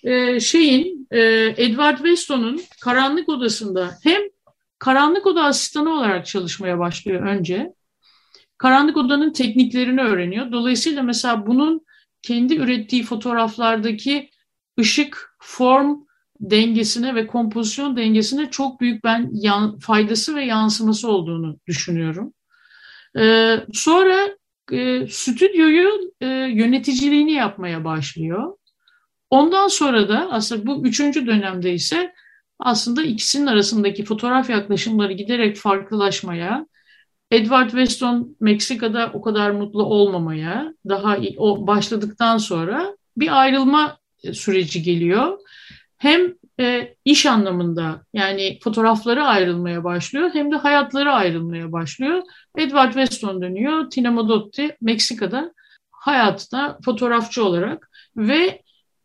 e, 0.04 0.40
şeyin 0.40 1.08
e, 1.12 1.20
Edward 1.58 1.98
Weston'un 1.98 2.62
Karanlık 2.82 3.30
Odası'nda 3.30 3.92
hem 4.04 4.22
Karanlık 4.80 5.26
Oda 5.26 5.44
asistanı 5.44 5.94
olarak 5.94 6.26
çalışmaya 6.26 6.80
başlıyor 6.80 7.28
önce. 7.28 7.74
Karanlık 8.58 8.98
Oda'nın 8.98 9.34
tekniklerini 9.34 10.02
öğreniyor. 10.02 10.52
Dolayısıyla 10.52 11.04
mesela 11.04 11.48
bunun 11.48 11.86
kendi 12.22 12.56
ürettiği 12.56 13.04
fotoğraflardaki 13.04 14.30
ışık, 14.80 15.38
form 15.40 15.98
dengesine 16.40 17.16
ve 17.16 17.28
kompozisyon 17.28 17.98
dengesine 17.98 18.52
çok 18.52 18.82
büyük 18.82 19.04
ben 19.04 19.30
yan, 19.34 19.80
faydası 19.80 20.36
ve 20.36 20.46
yansıması 20.46 21.12
olduğunu 21.12 21.60
düşünüyorum. 21.68 22.34
Ee, 23.18 23.58
sonra 23.74 24.30
e, 24.72 25.08
stüdyoyu 25.08 26.12
e, 26.22 26.26
yöneticiliğini 26.28 27.32
yapmaya 27.32 27.84
başlıyor. 27.84 28.58
Ondan 29.30 29.68
sonra 29.68 30.10
da 30.10 30.28
aslında 30.32 30.66
bu 30.66 30.88
üçüncü 30.88 31.28
dönemde 31.28 31.74
ise 31.74 32.14
aslında 32.60 33.04
ikisinin 33.04 33.48
arasındaki 33.48 34.06
fotoğraf 34.06 34.50
yaklaşımları 34.50 35.14
giderek 35.14 35.58
farklılaşmaya, 35.58 36.68
Edward 37.32 37.70
Weston 37.70 38.38
Meksika'da 38.40 39.12
o 39.14 39.22
kadar 39.22 39.52
mutlu 39.52 39.84
olmamaya, 39.84 40.74
daha 40.90 41.18
o 41.38 41.68
başladıktan 41.68 42.38
sonra 42.38 42.98
bir 43.18 43.42
ayrılma 43.42 43.98
süreci 44.34 44.84
geliyor. 44.84 45.40
Hem 45.98 46.34
e, 46.60 46.96
iş 47.06 47.26
anlamında 47.26 48.02
yani 48.14 48.60
fotoğrafları 48.64 49.24
ayrılmaya 49.24 49.84
başlıyor 49.84 50.30
hem 50.34 50.52
de 50.52 50.56
hayatları 50.56 51.12
ayrılmaya 51.12 51.72
başlıyor. 51.72 52.24
Edward 52.58 52.94
Weston 52.94 53.42
dönüyor, 53.42 53.90
Tina 53.90 54.12
Modotti 54.12 54.78
Meksika'da 54.82 55.54
hayatına 55.92 56.78
fotoğrafçı 56.86 57.46
olarak 57.46 57.92
ve 58.18 58.62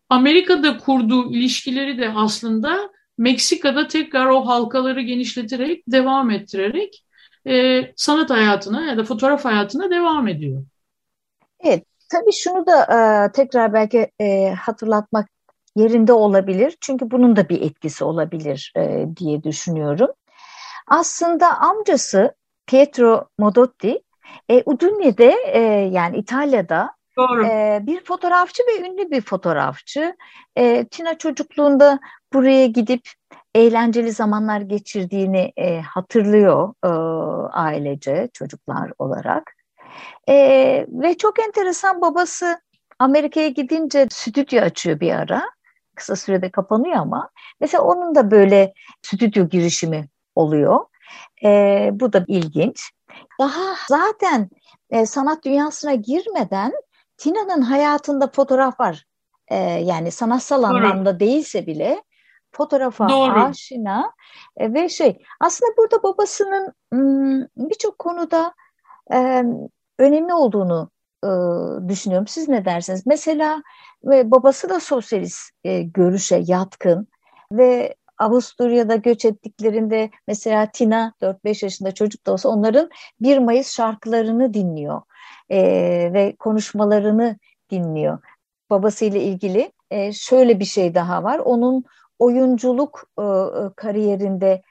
Amerika'da 0.09 0.79
kurduğu 0.79 1.33
ilişkileri 1.33 1.99
de 1.99 2.13
aslında 2.15 2.91
Meksika'da 3.19 3.87
tekrar 3.87 4.27
o 4.27 4.47
halkaları 4.47 5.03
genişleterek, 5.03 5.85
devam 5.89 6.31
ettirerek 6.31 7.05
e, 7.47 7.83
sanat 7.97 8.31
hayatına 8.31 8.85
ya 8.87 8.99
da 8.99 9.05
fotoğraf 9.05 9.45
hayatına 9.45 9.91
devam 9.91 10.29
ediyor. 10.29 10.65
Evet, 11.61 11.85
tabii 12.11 12.33
şunu 12.33 12.67
da 12.67 12.83
e, 12.83 13.33
tekrar 13.33 13.73
belki 13.73 14.11
e, 14.21 14.51
hatırlatmak 14.51 15.29
yerinde 15.77 16.13
olabilir. 16.13 16.77
Çünkü 16.81 17.11
bunun 17.11 17.37
da 17.37 17.49
bir 17.49 17.63
etkisi 17.63 18.05
olabilir 18.05 18.73
e, 18.77 19.07
diye 19.17 19.43
düşünüyorum. 19.43 20.11
Aslında 20.87 21.59
amcası 21.59 22.35
Pietro 22.67 23.29
Modotti 23.39 24.03
e, 24.49 24.63
Udinne'de 24.67 25.35
e, 25.53 25.61
yani 25.93 26.17
İtalya'da 26.17 26.91
Doğru. 27.17 27.47
E, 27.47 27.81
bir 27.83 28.05
fotoğrafçı 28.05 28.63
ve 28.63 28.89
ünlü 28.89 29.11
bir 29.11 29.21
fotoğrafçı. 29.21 30.17
E, 30.57 30.85
Tina 30.85 31.19
çocukluğunda 31.19 31.99
buraya 32.33 32.67
gidip 32.67 33.03
eğlenceli 33.55 34.13
zamanlar 34.13 34.61
geçirdiğini 34.61 35.53
e, 35.57 35.81
hatırlıyor 35.81 36.75
e, 36.85 36.89
ailece 37.53 38.29
çocuklar 38.33 38.93
olarak. 38.99 39.60
E, 40.31 40.87
ve 40.89 41.17
çok 41.17 41.39
enteresan 41.39 42.01
babası 42.01 42.61
Amerika'ya 42.99 43.49
gidince 43.49 44.07
stüdyo 44.11 44.63
açıyor 44.63 45.01
bir 45.01 45.13
ara. 45.13 45.43
Kısa 45.97 46.17
sürede 46.17 46.51
kapanıyor 46.51 46.97
ama. 46.97 47.31
Mesela 47.61 47.83
onun 47.83 48.15
da 48.15 48.31
böyle 48.31 48.73
stüdyo 49.03 49.49
girişimi 49.49 50.09
oluyor. 50.35 50.81
E, 51.45 51.91
bu 51.93 52.13
da 52.13 52.25
ilginç. 52.29 52.91
Daha 53.41 53.75
zaten 53.89 54.51
e, 54.91 55.07
sanat 55.07 55.45
dünyasına 55.45 55.95
girmeden 55.95 56.73
Tina'nın 57.17 57.63
hayatında 57.63 58.31
fotoğraf 58.31 58.81
var. 58.81 59.05
E, 59.49 59.57
yani 59.61 60.11
sanatsal 60.11 60.63
Doğru. 60.63 60.69
anlamda 60.69 61.21
değilse 61.21 61.67
bile 61.67 62.03
fotoğrafa 62.53 63.09
Doğru. 63.09 63.43
aşina 63.43 64.13
e, 64.57 64.75
ve 64.75 64.89
şey 64.89 65.23
aslında 65.41 65.77
burada 65.77 66.03
babasının 66.03 66.75
birçok 67.57 67.99
konuda 67.99 68.55
e, 69.13 69.45
önemli 70.01 70.35
olduğunu 70.35 70.91
e, 71.25 71.29
düşünüyorum. 71.89 72.27
Siz 72.27 72.49
ne 72.49 72.65
dersiniz? 72.65 73.07
Mesela 73.07 73.63
ve 74.05 74.31
babası 74.31 74.69
da 74.69 74.81
sosyalist 74.81 75.51
e, 75.65 75.83
görüşe 75.83 76.43
yatkın 76.47 77.09
ve 77.53 77.95
Avusturya'da 78.19 78.97
göç 78.97 79.25
ettiklerinde 79.25 80.11
mesela 80.27 80.67
Tina 80.67 81.15
4-5 81.23 81.65
yaşında 81.65 81.95
çocuk 81.95 82.27
da 82.27 82.33
olsa 82.33 82.49
onların 82.49 82.91
1 83.21 83.39
Mayıs 83.39 83.77
şarkılarını 83.77 84.55
dinliyor 84.55 85.03
e, 85.51 85.61
ve 86.13 86.37
konuşmalarını 86.39 87.39
dinliyor. 87.71 88.19
Babasıyla 88.71 89.21
ilgili 89.21 89.73
e, 89.91 90.13
şöyle 90.13 90.61
bir 90.61 90.65
şey 90.65 90.95
daha 90.95 91.23
var. 91.23 91.39
Onun 91.39 91.85
oyunculuk 92.19 93.05
e, 93.19 93.23
e, 93.23 93.71
kariyerinde 93.77 94.63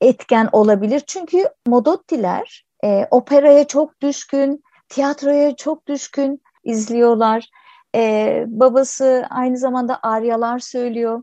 etken 0.00 0.48
olabilir. 0.52 1.02
Çünkü 1.06 1.48
Modottiler 1.66 2.64
e, 2.84 3.06
operaya 3.10 3.66
çok 3.66 4.02
düşkün, 4.02 4.64
tiyatroya 4.88 5.56
çok 5.56 5.88
düşkün 5.88 6.42
izliyorlar. 6.64 7.48
E, 7.94 8.44
babası 8.46 9.26
aynı 9.30 9.58
zamanda 9.58 9.98
aryalar 10.02 10.58
söylüyor. 10.58 11.22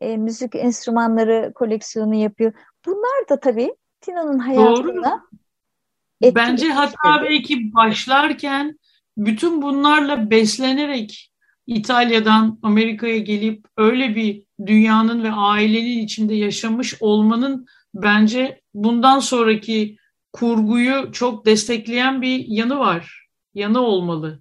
E, 0.00 0.16
müzik 0.16 0.54
enstrümanları 0.54 1.52
koleksiyonu 1.54 2.14
yapıyor. 2.14 2.52
Bunlar 2.86 3.28
da 3.28 3.40
tabii 3.40 3.74
Tina'nın 4.00 4.38
hayatında 4.38 5.22
Bence 6.22 6.68
hatta 6.68 7.22
belki 7.22 7.74
başlarken 7.74 8.78
bütün 9.16 9.62
bunlarla 9.62 10.30
beslenerek 10.30 11.30
İtalya'dan 11.66 12.58
Amerika'ya 12.62 13.18
gelip 13.18 13.66
öyle 13.76 14.16
bir 14.16 14.42
dünyanın 14.66 15.22
ve 15.22 15.32
ailenin 15.32 15.98
içinde 15.98 16.34
yaşamış 16.34 17.02
olmanın 17.02 17.66
bence 17.94 18.60
bundan 18.74 19.18
sonraki 19.18 19.96
kurguyu 20.34 21.12
çok 21.12 21.46
destekleyen 21.46 22.22
bir 22.22 22.44
yanı 22.48 22.78
var. 22.78 23.28
Yanı 23.54 23.80
olmalı. 23.80 24.40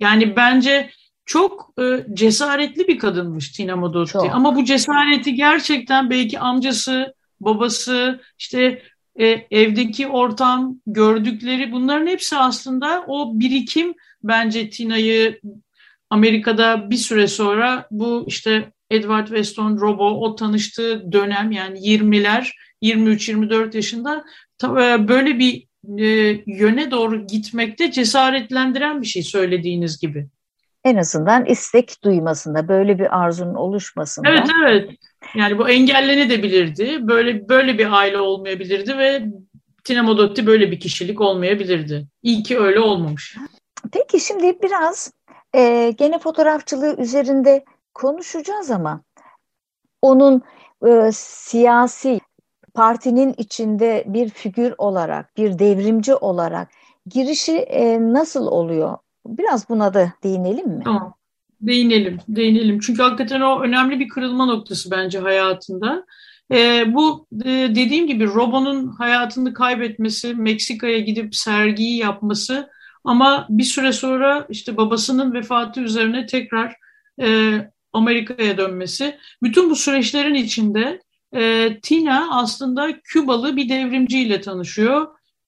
Yani 0.00 0.36
bence 0.36 0.90
çok 1.26 1.72
e, 1.80 2.06
cesaretli 2.14 2.88
bir 2.88 2.98
kadınmış 2.98 3.52
Tina 3.52 3.76
Modotti. 3.76 4.12
Çok. 4.12 4.34
Ama 4.34 4.56
bu 4.56 4.64
cesareti 4.64 5.34
gerçekten 5.34 6.10
belki 6.10 6.38
amcası, 6.38 7.14
babası, 7.40 8.20
işte 8.38 8.82
e, 9.20 9.26
evdeki 9.50 10.06
ortam, 10.06 10.76
gördükleri 10.86 11.72
bunların 11.72 12.06
hepsi 12.06 12.36
aslında 12.36 13.04
o 13.06 13.40
birikim 13.40 13.94
bence 14.22 14.70
Tina'yı 14.70 15.40
Amerika'da 16.10 16.90
bir 16.90 16.96
süre 16.96 17.26
sonra 17.26 17.86
bu 17.90 18.24
işte 18.26 18.72
Edward 18.90 19.26
Weston 19.26 19.80
Robo 19.80 20.04
o 20.04 20.34
tanıştığı 20.34 21.12
dönem 21.12 21.52
yani 21.52 21.78
20'ler 21.78 22.50
23-24 22.82 23.76
yaşında 23.76 24.24
e, 24.64 25.08
böyle 25.08 25.38
bir 25.38 25.66
e, 25.98 26.06
yöne 26.46 26.90
doğru 26.90 27.26
gitmekte 27.26 27.90
cesaretlendiren 27.90 29.02
bir 29.02 29.06
şey 29.06 29.22
söylediğiniz 29.22 30.00
gibi. 30.00 30.28
En 30.84 30.96
azından 30.96 31.44
istek 31.44 32.04
duymasında, 32.04 32.68
böyle 32.68 32.98
bir 32.98 33.20
arzunun 33.20 33.54
oluşmasında. 33.54 34.28
Evet, 34.28 34.48
evet. 34.62 34.90
Yani 35.34 35.58
bu 35.58 35.68
engellenebilirdi. 35.68 36.98
Böyle 37.00 37.48
böyle 37.48 37.78
bir 37.78 37.92
aile 37.92 38.18
olmayabilirdi 38.18 38.98
ve 38.98 39.24
Tina 39.84 40.02
Modotti 40.02 40.46
böyle 40.46 40.70
bir 40.70 40.80
kişilik 40.80 41.20
olmayabilirdi. 41.20 42.06
İyi 42.22 42.42
ki 42.42 42.58
öyle 42.58 42.80
olmamış. 42.80 43.36
Peki 43.92 44.20
şimdi 44.20 44.58
biraz 44.62 45.12
e, 45.54 45.94
gene 45.98 46.18
fotoğrafçılığı 46.18 46.96
üzerinde 46.98 47.64
konuşacağız 47.94 48.70
ama 48.70 49.02
onun 50.02 50.42
e, 50.86 51.10
siyasi 51.12 52.20
partinin 52.74 53.34
içinde 53.38 54.04
bir 54.06 54.28
figür 54.28 54.74
olarak, 54.78 55.36
bir 55.36 55.58
devrimci 55.58 56.14
olarak 56.14 56.68
girişi 57.06 57.56
e, 57.56 58.00
nasıl 58.00 58.46
oluyor? 58.46 58.98
Biraz 59.26 59.68
buna 59.68 59.94
da 59.94 60.12
değinelim 60.22 60.68
mi? 60.68 60.82
Tamam. 60.84 61.14
Değinelim, 61.60 62.18
değinelim. 62.28 62.80
Çünkü 62.80 63.02
hakikaten 63.02 63.40
o 63.40 63.60
önemli 63.60 64.00
bir 64.00 64.08
kırılma 64.08 64.46
noktası 64.46 64.90
bence 64.90 65.18
hayatında. 65.18 66.06
E, 66.52 66.84
bu 66.94 67.26
e, 67.44 67.48
dediğim 67.48 68.06
gibi 68.06 68.26
Robo'nun 68.26 68.88
hayatını 68.88 69.54
kaybetmesi, 69.54 70.34
Meksika'ya 70.34 70.98
gidip 70.98 71.36
sergiyi 71.36 71.96
yapması 71.96 72.70
ama 73.04 73.46
bir 73.50 73.64
süre 73.64 73.92
sonra 73.92 74.46
işte 74.48 74.76
babasının 74.76 75.32
vefatı 75.32 75.80
üzerine 75.80 76.26
tekrar 76.26 76.76
e, 77.20 77.56
Amerika'ya 77.92 78.58
dönmesi. 78.58 79.16
Bütün 79.42 79.70
bu 79.70 79.76
süreçlerin 79.76 80.34
içinde 80.34 81.00
e, 81.34 81.78
Tina 81.82 82.28
aslında 82.30 83.00
Kübalı 83.04 83.56
bir 83.56 83.68
devrimciyle 83.68 84.40
tanışıyor. 84.40 85.06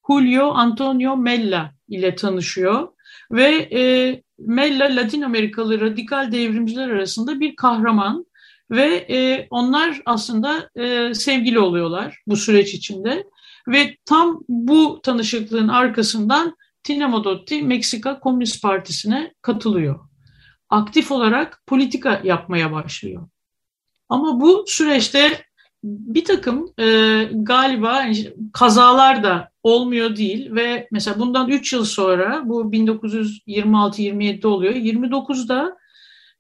Julio 0.08 0.52
Antonio 0.54 1.16
Mella 1.16 1.72
ile 1.88 2.14
tanışıyor 2.14 2.88
ve 3.30 3.68
e, 3.72 4.22
Mella 4.38 4.96
Latin 4.96 5.22
Amerikalı 5.22 5.80
radikal 5.80 6.32
devrimciler 6.32 6.88
arasında 6.88 7.40
bir 7.40 7.56
kahraman 7.56 8.26
ve 8.70 9.06
e, 9.10 9.46
onlar 9.50 10.02
aslında 10.06 10.70
e, 10.76 11.14
sevgili 11.14 11.58
oluyorlar 11.58 12.22
bu 12.26 12.36
süreç 12.36 12.74
içinde 12.74 13.24
ve 13.68 13.96
tam 14.04 14.40
bu 14.48 15.00
tanışıklığın 15.02 15.68
arkasından 15.68 16.56
Tina 16.82 17.08
Modotti 17.08 17.62
Meksika 17.62 18.20
Komünist 18.20 18.62
Partisi'ne 18.62 19.34
katılıyor. 19.42 20.00
Aktif 20.68 21.12
olarak 21.12 21.62
politika 21.66 22.20
yapmaya 22.24 22.72
başlıyor. 22.72 23.28
Ama 24.08 24.40
bu 24.40 24.64
süreçte 24.66 25.44
bir 25.82 26.24
takım 26.24 26.72
e, 26.78 27.28
galiba 27.32 28.04
kazalar 28.52 29.22
da 29.22 29.50
olmuyor 29.62 30.16
değil 30.16 30.54
ve 30.54 30.88
mesela 30.90 31.18
bundan 31.18 31.48
3 31.48 31.72
yıl 31.72 31.84
sonra 31.84 32.42
bu 32.44 32.62
1926-27'de 32.72 34.48
oluyor. 34.48 34.74
29'da 34.74 35.76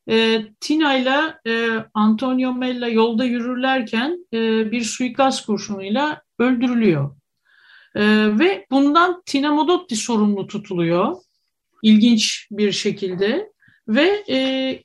e, 0.08 0.46
Tina 0.60 0.96
ile 0.96 1.34
e, 1.46 1.68
Antonio 1.94 2.54
Mella 2.54 2.88
yolda 2.88 3.24
yürürlerken 3.24 4.26
e, 4.32 4.70
bir 4.72 4.84
suikast 4.84 5.46
kurşunuyla 5.46 6.22
öldürülüyor. 6.38 7.16
E, 7.94 8.02
ve 8.38 8.66
bundan 8.70 9.22
Tina 9.26 9.54
Modotti 9.54 9.96
sorumlu 9.96 10.46
tutuluyor. 10.46 11.16
İlginç 11.82 12.48
bir 12.50 12.72
şekilde 12.72 13.52
ve 13.88 14.24
e, 14.28 14.82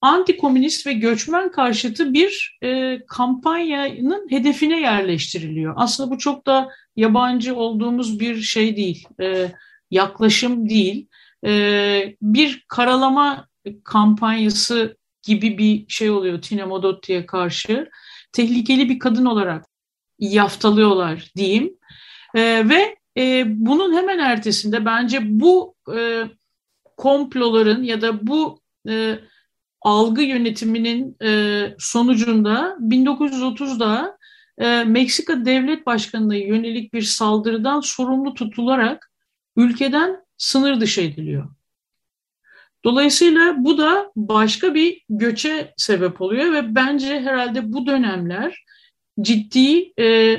antikomünist 0.00 0.86
ve 0.86 0.92
göçmen 0.92 1.50
karşıtı 1.50 2.14
bir 2.14 2.58
e, 2.62 2.98
kampanyanın 3.08 4.26
hedefine 4.30 4.80
yerleştiriliyor. 4.80 5.74
Aslında 5.76 6.10
bu 6.10 6.18
çok 6.18 6.46
da 6.46 6.68
yabancı 6.96 7.56
olduğumuz 7.56 8.20
bir 8.20 8.40
şey 8.40 8.76
değil, 8.76 9.08
e, 9.20 9.52
yaklaşım 9.90 10.68
değil. 10.68 11.08
E, 11.46 12.16
bir 12.22 12.64
karalama 12.68 13.48
kampanyası 13.84 14.96
gibi 15.22 15.58
bir 15.58 15.88
şey 15.88 16.10
oluyor 16.10 16.42
Tina 16.42 16.66
Modotti'ye 16.66 17.26
karşı. 17.26 17.90
Tehlikeli 18.32 18.88
bir 18.88 18.98
kadın 18.98 19.24
olarak 19.24 19.64
yaftalıyorlar 20.18 21.32
diyeyim. 21.36 21.76
E, 22.34 22.68
ve 22.68 22.96
e, 23.16 23.44
bunun 23.46 23.94
hemen 23.94 24.18
ertesinde 24.18 24.84
bence 24.84 25.18
bu 25.22 25.74
e, 25.96 26.24
komploların 26.96 27.82
ya 27.82 28.00
da 28.00 28.26
bu 28.26 28.60
e, 28.88 29.18
algı 29.86 30.22
yönetiminin 30.22 31.16
e, 31.22 31.62
sonucunda 31.78 32.76
1930'da 32.80 34.18
e, 34.58 34.84
Meksika 34.84 35.44
Devlet 35.44 35.86
Başkanı'na 35.86 36.36
yönelik 36.36 36.94
bir 36.94 37.02
saldırıdan 37.02 37.80
sorumlu 37.80 38.34
tutularak 38.34 39.12
ülkeden 39.56 40.16
sınır 40.36 40.80
dışı 40.80 41.00
ediliyor. 41.00 41.48
Dolayısıyla 42.84 43.54
bu 43.58 43.78
da 43.78 44.12
başka 44.16 44.74
bir 44.74 45.04
göçe 45.08 45.74
sebep 45.76 46.20
oluyor 46.20 46.52
ve 46.52 46.74
bence 46.74 47.20
herhalde 47.20 47.72
bu 47.72 47.86
dönemler 47.86 48.64
ciddi 49.20 49.92
e, 49.98 50.36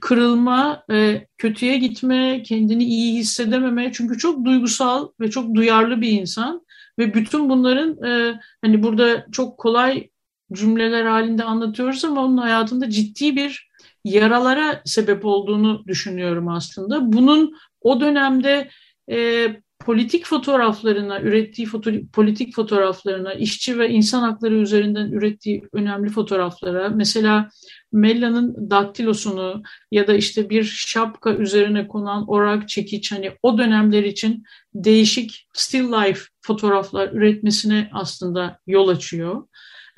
kırılma, 0.00 0.84
e, 0.90 1.26
kötüye 1.38 1.78
gitme, 1.78 2.42
kendini 2.42 2.84
iyi 2.84 3.18
hissedememe 3.18 3.92
çünkü 3.92 4.18
çok 4.18 4.44
duygusal 4.44 5.08
ve 5.20 5.30
çok 5.30 5.54
duyarlı 5.54 6.00
bir 6.00 6.10
insan 6.10 6.64
ve 6.98 7.14
bütün 7.14 7.48
bunların 7.48 8.04
e, 8.04 8.40
hani 8.62 8.82
burada 8.82 9.26
çok 9.32 9.58
kolay 9.58 10.08
cümleler 10.52 11.04
halinde 11.04 11.44
anlatıyoruz 11.44 12.04
ama 12.04 12.24
onun 12.24 12.36
hayatında 12.36 12.90
ciddi 12.90 13.36
bir 13.36 13.68
yaralara 14.04 14.82
sebep 14.84 15.24
olduğunu 15.24 15.84
düşünüyorum 15.86 16.48
aslında. 16.48 17.12
Bunun 17.12 17.54
o 17.80 18.00
dönemde 18.00 18.68
e, 19.10 19.48
politik 19.84 20.26
fotoğraflarına, 20.26 21.20
ürettiği 21.20 21.66
foto 21.66 21.90
politik 22.12 22.54
fotoğraflarına, 22.54 23.34
işçi 23.34 23.78
ve 23.78 23.90
insan 23.90 24.22
hakları 24.22 24.54
üzerinden 24.54 25.12
ürettiği 25.12 25.62
önemli 25.72 26.10
fotoğraflara, 26.10 26.88
mesela 26.88 27.50
Mella'nın 27.92 28.70
daktilosunu 28.70 29.62
ya 29.90 30.06
da 30.06 30.14
işte 30.14 30.50
bir 30.50 30.64
şapka 30.64 31.34
üzerine 31.34 31.88
konan 31.88 32.24
orak 32.28 32.68
çekiç 32.68 33.12
hani 33.12 33.32
o 33.42 33.58
dönemler 33.58 34.02
için 34.02 34.42
değişik 34.74 35.48
still 35.52 35.92
life 35.92 36.33
fotoğraflar 36.44 37.12
üretmesine 37.12 37.90
aslında 37.92 38.58
yol 38.66 38.88
açıyor. 38.88 39.48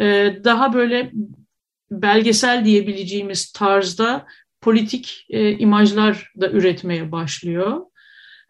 Ee, 0.00 0.36
daha 0.44 0.72
böyle 0.72 1.12
belgesel 1.90 2.64
diyebileceğimiz 2.64 3.52
tarzda 3.52 4.26
politik 4.60 5.26
e, 5.30 5.52
imajlar 5.52 6.32
da 6.40 6.50
üretmeye 6.50 7.12
başlıyor. 7.12 7.80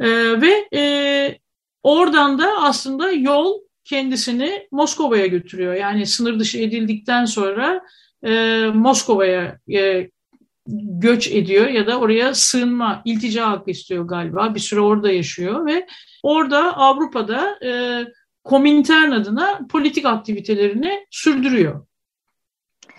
E, 0.01 0.09
ve 0.41 0.69
e, 0.75 1.39
oradan 1.83 2.39
da 2.39 2.63
aslında 2.63 3.11
yol 3.11 3.61
kendisini 3.85 4.69
Moskova'ya 4.71 5.27
götürüyor. 5.27 5.75
Yani 5.75 6.07
sınır 6.07 6.39
dışı 6.39 6.59
edildikten 6.59 7.25
sonra 7.25 7.83
e, 8.27 8.65
Moskova'ya 8.75 9.59
e, 9.75 10.11
göç 11.01 11.29
ediyor 11.29 11.67
ya 11.67 11.87
da 11.87 11.99
oraya 11.99 12.35
sığınma, 12.35 13.03
iltica 13.05 13.51
hakkı 13.51 13.71
istiyor 13.71 14.05
galiba. 14.05 14.55
Bir 14.55 14.61
süre 14.61 14.81
orada 14.81 15.13
yaşıyor 15.13 15.67
ve 15.67 15.87
orada 16.23 16.77
Avrupa'da 16.77 17.59
e, 17.65 18.05
Komintern 18.47 19.11
adına 19.11 19.61
politik 19.69 20.05
aktivitelerini 20.05 21.07
sürdürüyor. 21.11 21.87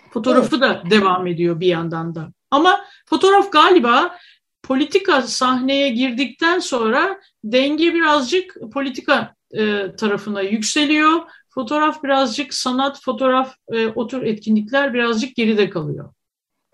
Fotoğrafı 0.10 0.56
evet. 0.56 0.62
da 0.62 0.90
devam 0.90 1.28
ediyor 1.28 1.60
bir 1.60 1.68
yandan 1.68 2.16
da. 2.16 2.32
Ama 2.52 2.86
fotoğraf 3.06 3.52
galiba 3.52 4.18
politika 4.64 5.22
sahneye 5.22 5.90
girdikten 5.90 6.60
sonra 6.60 7.20
denge 7.44 7.94
birazcık 7.94 8.58
politika 8.74 9.36
e, 9.58 9.96
tarafına 9.96 10.42
yükseliyor. 10.42 11.22
Fotoğraf 11.50 12.04
birazcık 12.04 12.54
sanat, 12.54 13.02
fotoğraf, 13.02 13.56
e, 13.72 13.88
o 13.88 14.08
tür 14.08 14.22
etkinlikler 14.22 14.94
birazcık 14.94 15.36
geride 15.36 15.70
kalıyor. 15.70 16.14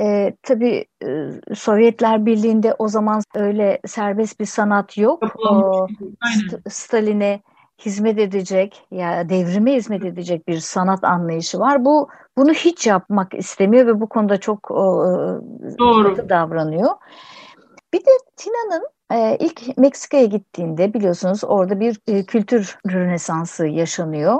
E, 0.03 0.35
tabii 0.43 0.85
e, 1.05 1.29
Sovyetler 1.55 2.25
Birliği'nde 2.25 2.73
o 2.79 2.87
zaman 2.87 3.21
öyle 3.35 3.79
serbest 3.85 4.39
bir 4.39 4.45
sanat 4.45 4.97
yok. 4.97 5.23
O, 5.49 5.87
St 6.25 6.73
Stalin'e 6.73 7.41
hizmet 7.85 8.19
edecek 8.19 8.87
ya 8.91 9.29
devrime 9.29 9.73
hizmet 9.73 10.05
edecek 10.05 10.47
bir 10.47 10.59
sanat 10.59 11.03
anlayışı 11.03 11.59
var. 11.59 11.85
Bu 11.85 12.09
bunu 12.37 12.53
hiç 12.53 12.87
yapmak 12.87 13.33
istemiyor 13.33 13.87
ve 13.87 14.01
bu 14.01 14.09
konuda 14.09 14.39
çok 14.39 14.71
o, 14.71 15.05
Doğru. 15.79 16.29
davranıyor. 16.29 16.89
Bir 17.93 17.99
de 17.99 18.11
Tina'nın 18.35 18.87
e, 19.11 19.37
ilk 19.39 19.77
Meksika'ya 19.77 20.25
gittiğinde 20.25 20.93
biliyorsunuz 20.93 21.43
orada 21.43 21.79
bir 21.79 21.99
e, 22.07 22.25
kültür 22.25 22.77
rönesansı 22.91 23.67
yaşanıyor. 23.67 24.39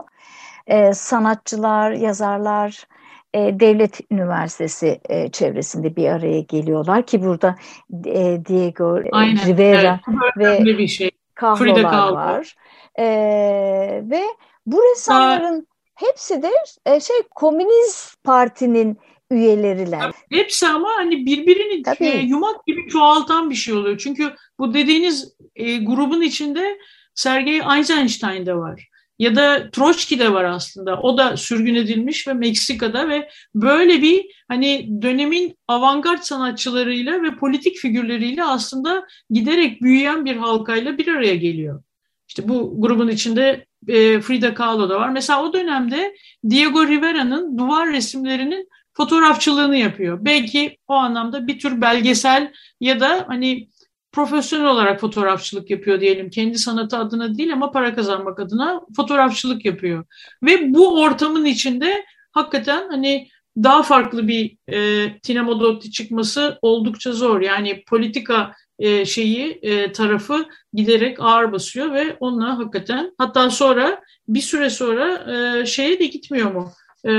E, 0.67 0.93
sanatçılar, 0.93 1.91
yazarlar 1.91 2.88
e, 3.34 3.60
devlet 3.60 4.00
üniversitesi 4.12 5.02
e, 5.10 5.32
çevresinde 5.32 5.96
bir 5.96 6.08
araya 6.08 6.39
geliyorlar 6.39 7.06
ki 7.06 7.24
burada 7.24 7.56
e, 8.06 8.46
Diego 8.46 9.00
Aynen, 9.12 9.48
Rivera 9.48 10.00
evet, 10.38 10.65
ve 10.65 10.78
bir 10.78 10.88
şey. 10.88 11.12
Kahlolar 11.36 12.12
var. 12.12 12.56
E, 13.00 13.06
ve 14.04 14.24
bu 14.65 14.82
ressamların 14.91 15.60
Aa, 15.60 15.65
hepsi 15.96 16.41
de 16.41 16.52
e, 16.86 17.00
şey 17.00 17.15
Komünist 17.36 18.24
Parti'nin 18.24 18.98
üyeleriler. 19.32 20.12
Hepsi 20.30 20.67
ama 20.67 20.89
hani 20.96 21.26
birbirini 21.26 21.84
Tabii. 21.84 22.06
E, 22.06 22.17
yumak 22.17 22.65
gibi 22.65 22.88
çoğaltan 22.89 23.50
bir 23.50 23.56
şey 23.56 23.74
oluyor. 23.74 23.98
Çünkü 23.98 24.34
bu 24.60 24.74
dediğiniz 24.74 25.36
e, 25.56 25.78
grubun 25.78 26.22
içinde 26.22 26.78
Sergey 27.15 27.62
Eisenstein 27.78 28.46
de 28.46 28.56
var. 28.56 28.89
Ya 29.23 29.36
da 29.36 29.69
Troçki 29.71 30.19
de 30.19 30.33
var 30.33 30.43
aslında. 30.43 30.99
O 31.01 31.17
da 31.17 31.38
sürgün 31.38 31.75
edilmiş 31.75 32.27
ve 32.27 32.33
Meksika'da 32.33 33.09
ve 33.09 33.29
böyle 33.55 34.01
bir 34.01 34.25
hani 34.47 34.89
dönemin 35.01 35.57
avantgard 35.67 36.21
sanatçılarıyla 36.21 37.23
ve 37.23 37.36
politik 37.36 37.77
figürleriyle 37.77 38.43
aslında 38.43 39.05
giderek 39.29 39.81
büyüyen 39.81 40.25
bir 40.25 40.36
halkayla 40.36 40.97
bir 40.97 41.07
araya 41.07 41.36
geliyor. 41.36 41.83
İşte 42.27 42.49
bu 42.49 42.81
grubun 42.81 43.07
içinde 43.07 43.65
e, 43.88 44.21
Frida 44.21 44.53
Kahlo 44.53 44.89
da 44.89 44.99
var. 44.99 45.09
Mesela 45.09 45.43
o 45.43 45.53
dönemde 45.53 46.15
Diego 46.49 46.88
Rivera'nın 46.88 47.57
duvar 47.57 47.91
resimlerinin 47.91 48.69
fotoğrafçılığını 48.93 49.77
yapıyor. 49.77 50.19
Belki 50.21 50.77
o 50.88 50.93
anlamda 50.93 51.47
bir 51.47 51.59
tür 51.59 51.81
belgesel 51.81 52.51
ya 52.79 52.99
da 52.99 53.25
hani 53.27 53.67
profesyonel 54.13 54.67
olarak 54.67 54.99
fotoğrafçılık 54.99 55.69
yapıyor 55.69 56.02
diyelim. 56.02 56.30
Kendi 56.30 56.58
sanatı 56.58 56.97
adına 56.97 57.38
değil 57.38 57.54
ama 57.54 57.71
para 57.71 57.95
kazanmak 57.95 58.39
adına 58.39 58.82
fotoğrafçılık 58.95 59.65
yapıyor. 59.65 60.06
Ve 60.43 60.73
bu 60.73 61.02
ortamın 61.02 61.45
içinde 61.45 62.06
hakikaten 62.32 62.89
hani 62.89 63.28
daha 63.58 63.84
farklı 63.84 64.28
bir 64.28 64.58
e, 64.73 65.10
Tina 65.19 65.43
Modotti 65.43 65.91
çıkması 65.91 66.60
oldukça 66.62 67.12
zor. 67.13 67.41
Yani 67.41 67.84
politika 67.88 68.54
e, 68.80 69.06
şeyi 69.06 69.60
e, 69.62 69.91
tarafı 69.91 70.45
giderek 70.73 71.17
ağır 71.19 71.52
basıyor 71.52 71.93
ve 71.93 72.17
onunla 72.19 72.58
hakikaten 72.58 73.12
hatta 73.17 73.49
sonra 73.49 74.02
bir 74.28 74.41
süre 74.41 74.69
sonra 74.69 75.34
e, 75.34 75.65
şeye 75.65 75.99
de 75.99 76.06
gitmiyor 76.06 76.52
mu? 76.52 76.71
E, 77.08 77.13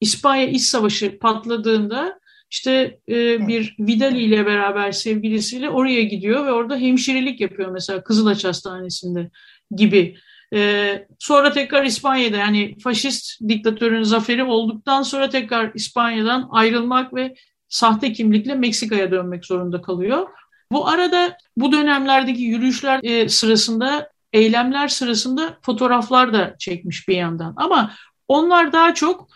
İspanya 0.00 0.46
İç 0.46 0.62
Savaşı 0.62 1.18
patladığında 1.18 2.20
işte 2.50 2.98
e, 3.08 3.48
bir 3.48 3.76
Vidali 3.78 4.22
ile 4.22 4.46
beraber 4.46 4.92
sevgilisiyle 4.92 5.70
oraya 5.70 6.02
gidiyor 6.02 6.46
ve 6.46 6.52
orada 6.52 6.76
hemşirelik 6.76 7.40
yapıyor 7.40 7.70
mesela 7.70 8.04
Kızılaç 8.04 8.44
Hastanesi'nde 8.44 9.30
gibi. 9.70 10.16
E, 10.54 11.06
sonra 11.18 11.52
tekrar 11.52 11.84
İspanya'da 11.84 12.36
yani 12.36 12.78
faşist 12.78 13.40
diktatörün 13.48 14.02
zaferi 14.02 14.44
olduktan 14.44 15.02
sonra 15.02 15.28
tekrar 15.28 15.70
İspanya'dan 15.74 16.48
ayrılmak 16.50 17.14
ve 17.14 17.34
sahte 17.68 18.12
kimlikle 18.12 18.54
Meksika'ya 18.54 19.10
dönmek 19.10 19.46
zorunda 19.46 19.82
kalıyor. 19.82 20.26
Bu 20.72 20.88
arada 20.88 21.36
bu 21.56 21.72
dönemlerdeki 21.72 22.42
yürüyüşler 22.42 23.00
e, 23.02 23.28
sırasında, 23.28 24.08
eylemler 24.32 24.88
sırasında 24.88 25.58
fotoğraflar 25.62 26.32
da 26.32 26.54
çekmiş 26.58 27.08
bir 27.08 27.16
yandan. 27.16 27.54
Ama 27.56 27.92
onlar 28.28 28.72
daha 28.72 28.94
çok 28.94 29.28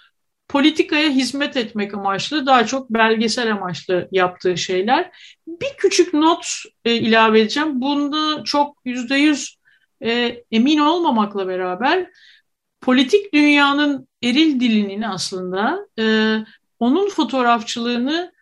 politikaya 0.53 1.11
hizmet 1.11 1.57
etmek 1.57 1.95
amaçlı, 1.95 2.47
daha 2.47 2.67
çok 2.67 2.91
belgesel 2.91 3.53
amaçlı 3.53 4.09
yaptığı 4.13 4.57
şeyler. 4.57 5.11
Bir 5.47 5.77
küçük 5.79 6.15
not 6.15 6.47
e, 6.85 6.95
ilave 6.95 7.41
edeceğim. 7.41 7.81
Bunda 7.81 8.45
çok 8.45 8.77
yüzde 8.85 9.17
yüz 9.17 9.57
e, 10.05 10.43
emin 10.51 10.79
olmamakla 10.79 11.49
beraber 11.49 12.11
politik 12.81 13.35
dünyanın 13.35 14.09
eril 14.23 14.61
dilinin 14.61 15.03
aslında 15.03 15.87
e, 15.99 16.37
onun 16.79 17.09
fotoğrafçılığını 17.09 18.33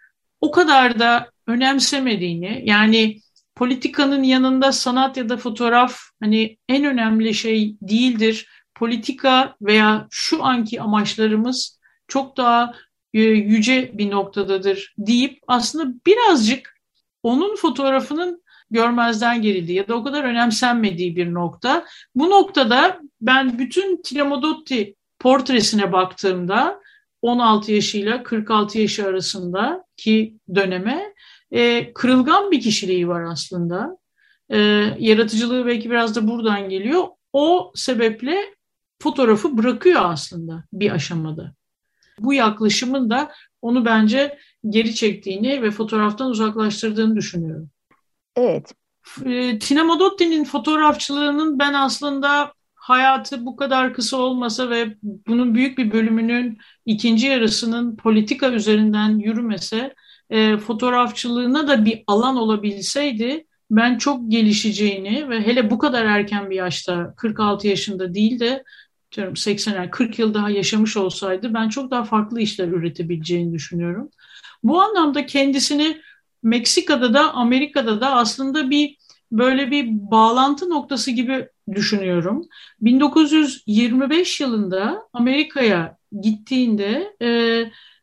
o 0.40 0.51
kadar 0.51 0.99
da 0.99 1.31
önemsemediğini 1.46 2.62
yani 2.64 3.20
politikanın 3.55 4.23
yanında 4.23 4.73
sanat 4.73 5.16
ya 5.16 5.29
da 5.29 5.37
fotoğraf 5.37 5.99
hani 6.23 6.59
en 6.68 6.85
önemli 6.85 7.35
şey 7.35 7.77
değildir. 7.83 8.49
Politika 8.75 9.57
veya 9.62 10.07
şu 10.11 10.44
anki 10.44 10.81
amaçlarımız 10.81 11.80
çok 12.11 12.37
daha 12.37 12.75
e, 13.14 13.20
yüce 13.20 13.90
bir 13.94 14.11
noktadadır 14.11 14.94
deyip 14.99 15.38
aslında 15.46 15.94
birazcık 16.07 16.81
onun 17.23 17.57
fotoğrafının 17.57 18.42
görmezden 18.70 19.42
gerildiği 19.42 19.77
ya 19.77 19.88
da 19.88 19.94
o 19.94 20.05
kadar 20.05 20.25
önemsenmediği 20.25 21.16
bir 21.16 21.35
nokta. 21.35 21.85
Bu 22.14 22.31
noktada 22.31 23.01
ben 23.20 23.59
bütün 23.59 24.03
Tilamodotti 24.03 24.94
portresine 25.18 25.92
baktığımda 25.92 26.81
16 27.23 27.73
yaşıyla 27.73 28.23
46 28.23 28.79
yaşı 28.79 29.07
arasındaki 29.07 30.37
döneme 30.55 31.14
e, 31.51 31.92
kırılgan 31.92 32.51
bir 32.51 32.61
kişiliği 32.61 33.09
var 33.09 33.23
aslında. 33.23 33.99
E, 34.51 34.59
yaratıcılığı 34.99 35.66
belki 35.66 35.90
biraz 35.90 36.16
da 36.16 36.29
buradan 36.29 36.68
geliyor. 36.68 37.05
O 37.33 37.73
sebeple 37.75 38.37
fotoğrafı 39.03 39.59
bırakıyor 39.59 40.01
aslında 40.05 40.64
bir 40.73 40.90
aşamada. 40.90 41.55
Bu 42.25 42.35
yaklaşımın 42.35 43.11
da 43.11 43.33
onu 43.63 43.85
bence 43.85 44.39
geri 44.69 44.95
çektiğini 44.95 45.63
ve 45.63 45.71
fotoğraftan 45.71 46.31
uzaklaştırdığını 46.31 47.17
düşünüyorum. 47.17 47.71
Evet. 48.37 48.75
E, 49.25 49.59
Tina 49.59 49.85
Modotti'nin 49.85 50.45
fotoğrafçılığının 50.45 51.59
ben 51.59 51.75
aslında 51.75 52.53
hayatı 52.75 53.47
bu 53.47 53.57
kadar 53.57 53.95
kısa 53.95 54.17
olmasa 54.17 54.71
ve 54.71 54.97
bunun 55.03 55.55
büyük 55.55 55.79
bir 55.79 55.93
bölümünün 55.93 56.59
ikinci 56.87 57.27
yarısının 57.27 57.97
politika 57.97 58.51
üzerinden 58.51 59.19
yürümese 59.19 59.95
e, 60.31 60.57
fotoğrafçılığına 60.57 61.69
da 61.69 61.85
bir 61.85 62.05
alan 62.07 62.37
olabilseydi 62.37 63.47
ben 63.71 63.99
çok 63.99 64.31
gelişeceğini 64.31 65.29
ve 65.29 65.47
hele 65.47 65.71
bu 65.71 65.79
kadar 65.79 66.05
erken 66.05 66.51
bir 66.51 66.57
yaşta 66.57 67.15
46 67.17 67.69
yaşında 67.69 68.15
değil 68.15 68.41
de 68.41 68.65
diyorum 69.12 69.37
80 69.37 69.90
40 69.90 70.18
yıl 70.18 70.35
daha 70.35 70.51
yaşamış 70.51 70.96
olsaydı 70.96 71.55
ben 71.55 71.68
çok 71.68 71.90
daha 71.90 72.05
farklı 72.05 72.40
işler 72.40 72.68
üretebileceğini 72.68 73.53
düşünüyorum. 73.53 74.11
Bu 74.62 74.83
anlamda 74.83 75.27
kendisini 75.27 76.01
Meksika'da 76.42 77.14
da 77.14 77.35
Amerika'da 77.35 78.01
da 78.01 78.11
aslında 78.11 78.70
bir 78.70 78.96
böyle 79.33 79.70
bir 79.70 79.87
bağlantı 79.90 80.70
noktası 80.70 81.11
gibi 81.11 81.49
düşünüyorum. 81.75 82.49
1925 82.81 84.40
yılında 84.40 85.03
Amerika'ya 85.12 85.96
gittiğinde 86.23 87.16
e, 87.23 87.29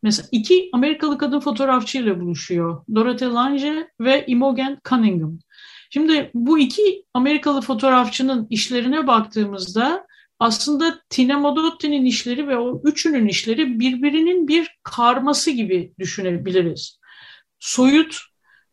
mesela 0.03 0.27
iki 0.31 0.69
Amerikalı 0.73 1.17
kadın 1.17 1.39
fotoğrafçıyla 1.39 2.19
buluşuyor. 2.19 2.83
Dorothy 2.95 3.31
Lange 3.31 3.87
ve 3.99 4.25
Imogen 4.27 4.77
Cunningham. 4.89 5.39
Şimdi 5.89 6.31
bu 6.33 6.59
iki 6.59 7.05
Amerikalı 7.13 7.61
fotoğrafçının 7.61 8.47
işlerine 8.49 9.07
baktığımızda 9.07 10.06
aslında 10.39 10.99
Tina 11.09 11.39
Modotti'nin 11.39 12.05
işleri 12.05 12.47
ve 12.47 12.57
o 12.57 12.81
üçünün 12.83 13.27
işleri 13.27 13.79
birbirinin 13.79 14.47
bir 14.47 14.77
karması 14.83 15.51
gibi 15.51 15.93
düşünebiliriz. 15.99 16.99
Soyut, 17.59 18.21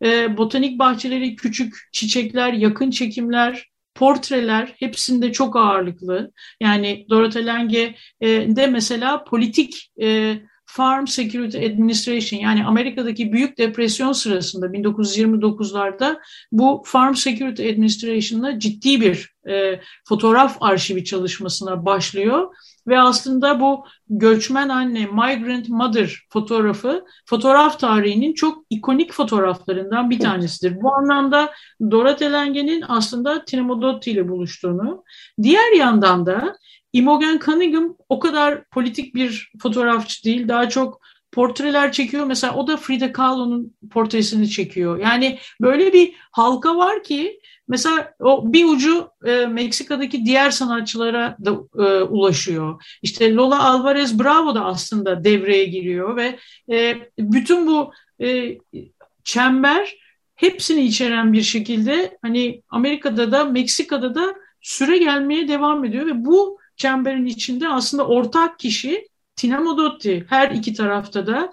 e, 0.05 0.37
botanik 0.37 0.79
bahçeleri, 0.79 1.37
küçük 1.37 1.75
çiçekler, 1.93 2.53
yakın 2.53 2.91
çekimler, 2.91 3.69
portreler 3.95 4.75
hepsinde 4.79 5.33
çok 5.33 5.57
ağırlıklı. 5.57 6.33
Yani 6.61 7.07
Dorothy 7.11 7.47
Lange 7.47 7.95
e, 8.21 8.29
de 8.29 8.67
mesela 8.67 9.25
politik 9.25 9.93
e, 10.03 10.39
Farm 10.67 11.07
Security 11.07 11.67
Administration 11.67 12.41
yani 12.41 12.65
Amerika'daki 12.65 13.33
büyük 13.33 13.59
depresyon 13.59 14.13
sırasında 14.13 14.67
1929'larda 14.67 16.21
bu 16.53 16.83
Farm 16.87 17.15
Security 17.15 17.69
Administration'la 17.69 18.59
ciddi 18.59 19.01
bir 19.01 19.34
e, 19.49 19.81
fotoğraf 20.09 20.57
arşivi 20.61 21.05
çalışmasına 21.05 21.85
başlıyor 21.85 22.55
ve 22.87 23.01
aslında 23.01 23.61
bu 23.61 23.85
göçmen 24.09 24.69
anne, 24.69 25.07
migrant 25.07 25.69
mother 25.69 26.21
fotoğrafı 26.29 27.05
fotoğraf 27.27 27.81
tarihinin 27.81 28.35
çok 28.35 28.65
ikonik 28.71 29.13
fotoğraflarından 29.13 30.11
bir 30.11 30.19
tanesidir. 30.19 30.83
Bu 30.83 30.95
anlamda 30.95 31.53
Dorothy 31.91 32.33
Lange'nin 32.33 32.85
aslında 32.89 33.45
Tinamodotti 33.45 34.11
ile 34.11 34.29
buluştuğunu, 34.29 35.05
diğer 35.43 35.73
yandan 35.73 36.27
da 36.27 36.57
Imogen 36.93 37.41
Cunningham 37.45 37.97
o 38.09 38.19
kadar 38.19 38.65
politik 38.65 39.15
bir 39.15 39.51
fotoğrafçı 39.63 40.25
değil. 40.25 40.49
Daha 40.49 40.69
çok 40.69 41.01
portreler 41.33 41.93
çekiyor. 41.93 42.27
Mesela 42.27 42.55
o 42.55 42.67
da 42.67 42.77
Frida 42.77 43.13
Kahlo'nun 43.13 43.77
portresini 43.91 44.51
çekiyor. 44.51 44.99
Yani 44.99 45.39
böyle 45.61 45.93
bir 45.93 46.15
halka 46.33 46.77
var 46.77 47.03
ki 47.03 47.41
mesela 47.69 48.15
o 48.21 48.53
bir 48.53 48.65
ucu 48.65 49.09
e, 49.25 49.47
Meksika'daki 49.47 50.25
diğer 50.25 50.51
sanatçılara 50.51 51.37
da 51.45 51.51
e, 51.85 52.03
ulaşıyor. 52.03 52.83
İşte 53.03 53.35
Lola 53.35 53.69
Alvarez 53.69 54.19
Bravo 54.19 54.55
da 54.55 54.65
aslında 54.65 55.25
devreye 55.25 55.65
giriyor 55.65 56.17
ve 56.17 56.39
e, 56.71 56.97
bütün 57.19 57.67
bu 57.67 57.93
e, 58.21 58.59
çember 59.25 59.97
hepsini 60.35 60.81
içeren 60.81 61.33
bir 61.33 61.43
şekilde 61.43 62.19
hani 62.23 62.63
Amerika'da 62.69 63.33
da 63.33 63.45
Meksika'da 63.45 64.15
da 64.15 64.35
süre 64.61 64.99
gelmeye 64.99 65.49
devam 65.49 65.85
ediyor 65.85 66.07
ve 66.07 66.25
bu 66.25 66.59
çemberin 66.77 67.27
içinde 67.27 67.69
aslında 67.69 68.07
ortak 68.07 68.59
kişi 68.59 69.09
Tina 69.37 69.61
Modotti 69.61 70.27
her 70.29 70.51
iki 70.51 70.75
tarafta 70.75 71.27
da 71.27 71.53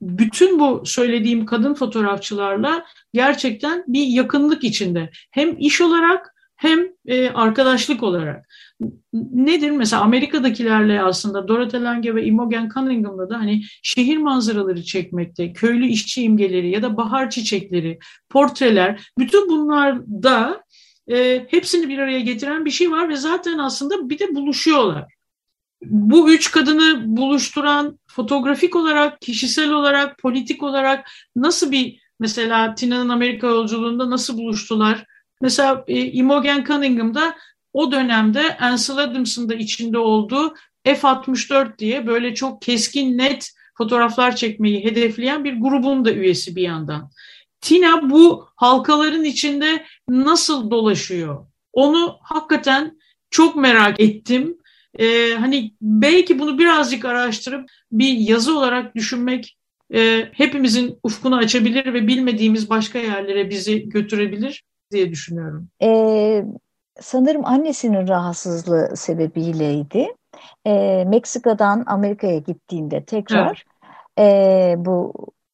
bütün 0.00 0.58
bu 0.58 0.82
söylediğim 0.86 1.46
kadın 1.46 1.74
fotoğrafçılarla 1.74 2.84
gerçekten 3.12 3.84
bir 3.88 4.06
yakınlık 4.06 4.64
içinde. 4.64 5.10
Hem 5.30 5.58
iş 5.58 5.80
olarak 5.80 6.34
hem 6.56 6.80
e, 7.06 7.28
arkadaşlık 7.28 8.02
olarak. 8.02 8.48
Nedir? 9.32 9.70
Mesela 9.70 10.02
Amerika'dakilerle 10.02 11.02
aslında 11.02 11.48
Dorothy 11.48 11.82
Lange 11.82 12.14
ve 12.14 12.24
Imogen 12.24 12.68
Cunningham'la 12.74 13.30
da 13.30 13.38
hani 13.38 13.62
şehir 13.82 14.16
manzaraları 14.16 14.82
çekmekte, 14.82 15.52
köylü 15.52 15.86
işçi 15.86 16.22
imgeleri 16.22 16.70
ya 16.70 16.82
da 16.82 16.96
bahar 16.96 17.30
çiçekleri, 17.30 17.98
portreler, 18.30 19.10
bütün 19.18 19.48
bunlarda 19.48 20.64
e, 21.10 21.46
hepsini 21.50 21.88
bir 21.88 21.98
araya 21.98 22.20
getiren 22.20 22.64
bir 22.64 22.70
şey 22.70 22.90
var 22.90 23.08
ve 23.08 23.16
zaten 23.16 23.58
aslında 23.58 24.10
bir 24.10 24.18
de 24.18 24.34
buluşuyorlar. 24.34 25.15
Bu 25.82 26.30
üç 26.32 26.50
kadını 26.50 27.16
buluşturan 27.16 27.98
fotoğrafik 28.06 28.76
olarak, 28.76 29.20
kişisel 29.20 29.70
olarak, 29.70 30.18
politik 30.18 30.62
olarak 30.62 31.10
nasıl 31.36 31.70
bir 31.70 32.00
mesela 32.20 32.74
Tina'nın 32.74 33.08
Amerika 33.08 33.46
yolculuğunda 33.46 34.10
nasıl 34.10 34.38
buluştular? 34.38 35.04
Mesela 35.40 35.84
e, 35.88 36.04
Imogen 36.04 36.64
Cunningham'da 36.64 37.34
o 37.72 37.92
dönemde 37.92 38.56
Ansel 38.58 38.98
Adams'ın 38.98 39.48
da 39.48 39.54
içinde 39.54 39.98
olduğu 39.98 40.54
F-64 40.84 41.78
diye 41.78 42.06
böyle 42.06 42.34
çok 42.34 42.62
keskin 42.62 43.18
net 43.18 43.52
fotoğraflar 43.78 44.36
çekmeyi 44.36 44.84
hedefleyen 44.84 45.44
bir 45.44 45.60
grubun 45.60 46.04
da 46.04 46.12
üyesi 46.12 46.56
bir 46.56 46.62
yandan. 46.62 47.10
Tina 47.60 48.10
bu 48.10 48.48
halkaların 48.56 49.24
içinde 49.24 49.84
nasıl 50.08 50.70
dolaşıyor? 50.70 51.46
Onu 51.72 52.18
hakikaten 52.22 52.98
çok 53.30 53.56
merak 53.56 54.00
ettim. 54.00 54.58
Ee, 54.98 55.34
hani 55.34 55.72
belki 55.80 56.38
bunu 56.38 56.58
birazcık 56.58 57.04
araştırıp 57.04 57.70
bir 57.92 58.12
yazı 58.12 58.58
olarak 58.58 58.94
düşünmek 58.94 59.56
e, 59.94 60.28
hepimizin 60.32 60.98
ufkunu 61.02 61.36
açabilir 61.36 61.94
ve 61.94 62.06
bilmediğimiz 62.06 62.70
başka 62.70 62.98
yerlere 62.98 63.50
bizi 63.50 63.88
götürebilir 63.88 64.64
diye 64.92 65.10
düşünüyorum. 65.10 65.68
Ee, 65.82 66.44
sanırım 67.00 67.46
annesinin 67.46 68.08
rahatsızlığı 68.08 68.96
sebebiyleydi. 68.96 70.14
Ee, 70.66 71.04
Meksika'dan 71.06 71.84
Amerika'ya 71.86 72.38
gittiğinde 72.38 73.04
tekrar 73.04 73.64
evet. 74.16 74.32
e, 74.32 74.74
bu 74.78 75.12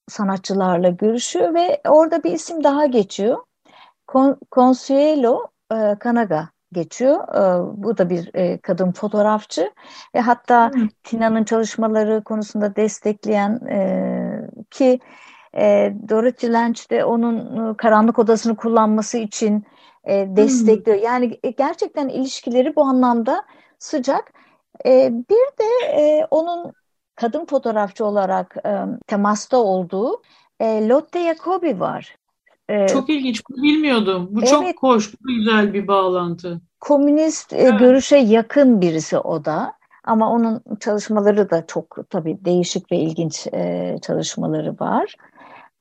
sanatçılarla 0.08 0.88
görüşüyor 0.88 1.54
ve 1.54 1.80
orada 1.88 2.22
bir 2.24 2.32
isim 2.32 2.64
daha 2.64 2.86
geçiyor. 2.86 3.38
Con 4.12 4.38
Consuelo 4.52 5.46
e, 5.72 5.96
Kanaga 6.00 6.51
geçiyor. 6.72 7.28
E, 7.28 7.72
bu 7.82 7.98
da 7.98 8.10
bir 8.10 8.30
e, 8.34 8.58
kadın 8.58 8.92
fotoğrafçı 8.92 9.72
ve 10.14 10.20
hatta 10.20 10.70
hmm. 10.70 10.88
Tina'nın 11.04 11.44
çalışmaları 11.44 12.22
konusunda 12.24 12.76
destekleyen 12.76 13.66
e, 13.66 14.50
ki 14.70 15.00
e, 15.56 15.94
Dorothy 16.08 16.52
Lange 16.52 16.80
de 16.90 17.04
onun 17.04 17.70
e, 17.72 17.76
karanlık 17.76 18.18
odasını 18.18 18.56
kullanması 18.56 19.18
için 19.18 19.64
e, 20.04 20.36
destekliyor. 20.36 20.98
Hmm. 20.98 21.04
Yani 21.04 21.40
gerçekten 21.58 22.08
ilişkileri 22.08 22.76
bu 22.76 22.82
anlamda 22.82 23.44
sıcak. 23.78 24.32
E, 24.86 25.12
bir 25.30 25.58
de 25.58 25.86
e, 25.86 26.26
onun 26.30 26.72
kadın 27.16 27.46
fotoğrafçı 27.46 28.04
olarak 28.04 28.56
e, 28.66 28.78
temasta 29.06 29.56
olduğu 29.56 30.22
e, 30.60 30.88
Lotte 30.88 31.24
Jacobi 31.24 31.80
var. 31.80 32.16
E, 32.72 32.88
çok 32.88 33.10
ilginç, 33.10 33.42
bunu 33.50 33.62
bilmiyordum. 33.62 34.28
Bu 34.30 34.38
evet, 34.38 34.48
çok 34.48 34.82
hoş, 34.82 35.14
bu 35.14 35.26
güzel 35.26 35.74
bir 35.74 35.86
bağlantı. 35.86 36.60
Komünist 36.80 37.52
evet. 37.52 37.78
görüşe 37.78 38.16
yakın 38.16 38.80
birisi 38.80 39.18
o 39.18 39.44
da. 39.44 39.72
Ama 40.04 40.30
onun 40.30 40.62
çalışmaları 40.80 41.50
da 41.50 41.66
çok 41.66 41.98
tabii 42.10 42.44
değişik 42.44 42.92
ve 42.92 42.96
ilginç 42.96 43.46
e, 43.52 43.96
çalışmaları 44.02 44.76
var. 44.80 45.14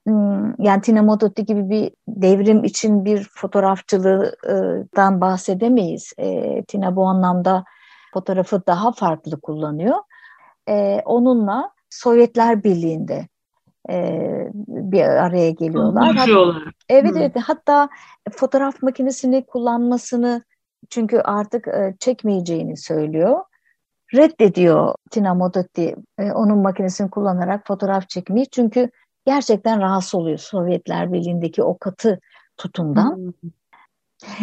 Hmm, 0.07 0.63
yani 0.63 0.81
Tina 0.81 1.01
Modotti 1.01 1.45
gibi 1.45 1.69
bir 1.69 1.91
devrim 2.07 2.63
için 2.63 3.05
bir 3.05 3.27
fotoğrafçılıktan 3.35 5.21
bahsedemeyiz. 5.21 6.13
E, 6.17 6.63
Tina 6.63 6.95
bu 6.95 7.05
anlamda 7.05 7.63
fotoğrafı 8.13 8.61
daha 8.67 8.91
farklı 8.91 9.41
kullanıyor. 9.41 9.97
E, 10.69 11.01
onunla 11.05 11.71
Sovyetler 11.89 12.63
Birliği'nde 12.63 13.27
e, 13.89 14.27
bir 14.67 15.01
araya 15.01 15.51
geliyorlar. 15.51 16.15
Hatta, 16.15 16.53
evet 16.89 17.13
evet 17.17 17.35
hatta 17.43 17.89
fotoğraf 18.31 18.81
makinesini 18.81 19.45
kullanmasını 19.45 20.43
çünkü 20.89 21.17
artık 21.17 21.67
e, 21.67 21.95
çekmeyeceğini 21.99 22.77
söylüyor. 22.77 23.39
Reddediyor 24.13 24.95
Tina 25.11 25.33
Modotti 25.33 25.95
e, 26.17 26.31
onun 26.31 26.57
makinesini 26.57 27.09
kullanarak 27.09 27.67
fotoğraf 27.67 28.09
çekmeyi 28.09 28.49
çünkü 28.49 28.89
gerçekten 29.25 29.81
rahatsız 29.81 30.15
oluyor 30.15 30.37
Sovyetler 30.37 31.13
Birliği'ndeki 31.13 31.63
o 31.63 31.77
katı 31.77 32.19
tutumdan. 32.57 33.15
Hmm. 33.15 33.51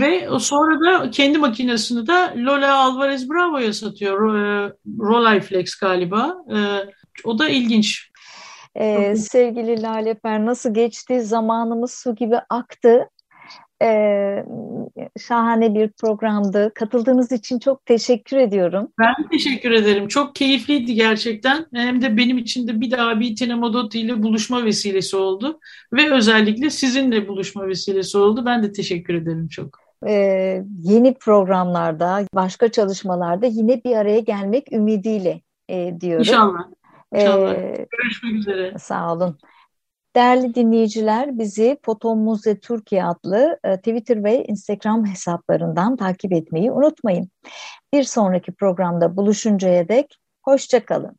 Ve 0.01 0.29
sonra 0.41 0.81
da 0.81 1.11
kendi 1.11 1.39
makinesini 1.39 2.07
de 2.07 2.35
Lola 2.37 2.79
Alvarez 2.79 3.31
Bravo'ya 3.31 3.73
satıyor. 3.73 4.35
E, 4.35 4.73
Rolleiflex 5.01 5.75
galiba. 5.75 6.37
E, 6.55 6.59
o 7.25 7.39
da 7.39 7.49
ilginç. 7.49 8.08
Ee, 8.75 9.17
sevgili 9.17 9.83
Lale 9.83 10.15
Per 10.15 10.47
nasıl 10.47 10.75
geçti? 10.75 11.21
Zamanımız 11.21 11.93
su 11.93 12.15
gibi 12.15 12.37
aktı. 12.51 13.11
Ee, 13.83 14.45
şahane 15.21 15.75
bir 15.75 15.89
programdı. 15.89 16.73
Katıldığınız 16.75 17.33
için 17.33 17.59
çok 17.59 17.87
teşekkür 17.87 18.37
ediyorum. 18.37 18.89
Ben 18.99 19.29
teşekkür 19.31 19.71
ederim. 19.71 20.09
Çok 20.09 20.35
keyifliydi 20.35 20.95
gerçekten. 20.95 21.67
Hem 21.75 22.03
de 22.03 22.17
benim 22.17 22.39
için 22.39 22.69
de 22.69 22.81
bir 22.81 22.91
daha 22.91 23.21
bir 23.21 23.37
Tinemodotti 23.37 24.01
ile 24.01 24.23
buluşma 24.23 24.65
vesilesi 24.65 25.17
oldu. 25.17 25.61
Ve 25.93 26.13
özellikle 26.13 26.71
sizinle 26.71 27.29
buluşma 27.29 27.69
vesilesi 27.69 28.19
oldu. 28.19 28.43
Ben 28.47 28.63
de 28.63 28.73
teşekkür 28.73 29.15
ederim 29.15 29.49
çok. 29.49 29.79
Ee, 30.07 30.63
yeni 30.83 31.15
programlarda, 31.15 32.25
başka 32.35 32.69
çalışmalarda 32.69 33.47
yine 33.47 33.85
bir 33.85 33.97
araya 33.97 34.21
gelmek 34.21 34.73
ümidiyle 34.73 35.41
e, 35.69 36.01
diyorum. 36.01 36.21
İnşallah. 36.21 36.78
İnşallah. 37.15 37.55
Ee, 37.55 37.87
Görüşmek 37.91 38.35
üzere. 38.35 38.79
Sağ 38.79 39.13
olun. 39.13 39.39
Değerli 40.17 40.55
dinleyiciler 40.55 41.39
bizi 41.39 41.79
Foto 41.85 42.17
Muze 42.17 42.61
Türkiye 42.61 43.05
adlı 43.05 43.59
e, 43.65 43.77
Twitter 43.77 44.25
ve 44.25 44.45
Instagram 44.45 45.07
hesaplarından 45.07 45.97
takip 45.97 46.33
etmeyi 46.33 46.71
unutmayın. 46.71 47.31
Bir 47.93 48.03
sonraki 48.03 48.53
programda 48.53 49.17
buluşuncaya 49.17 49.89
dek 49.89 50.17
hoşçakalın. 50.43 51.17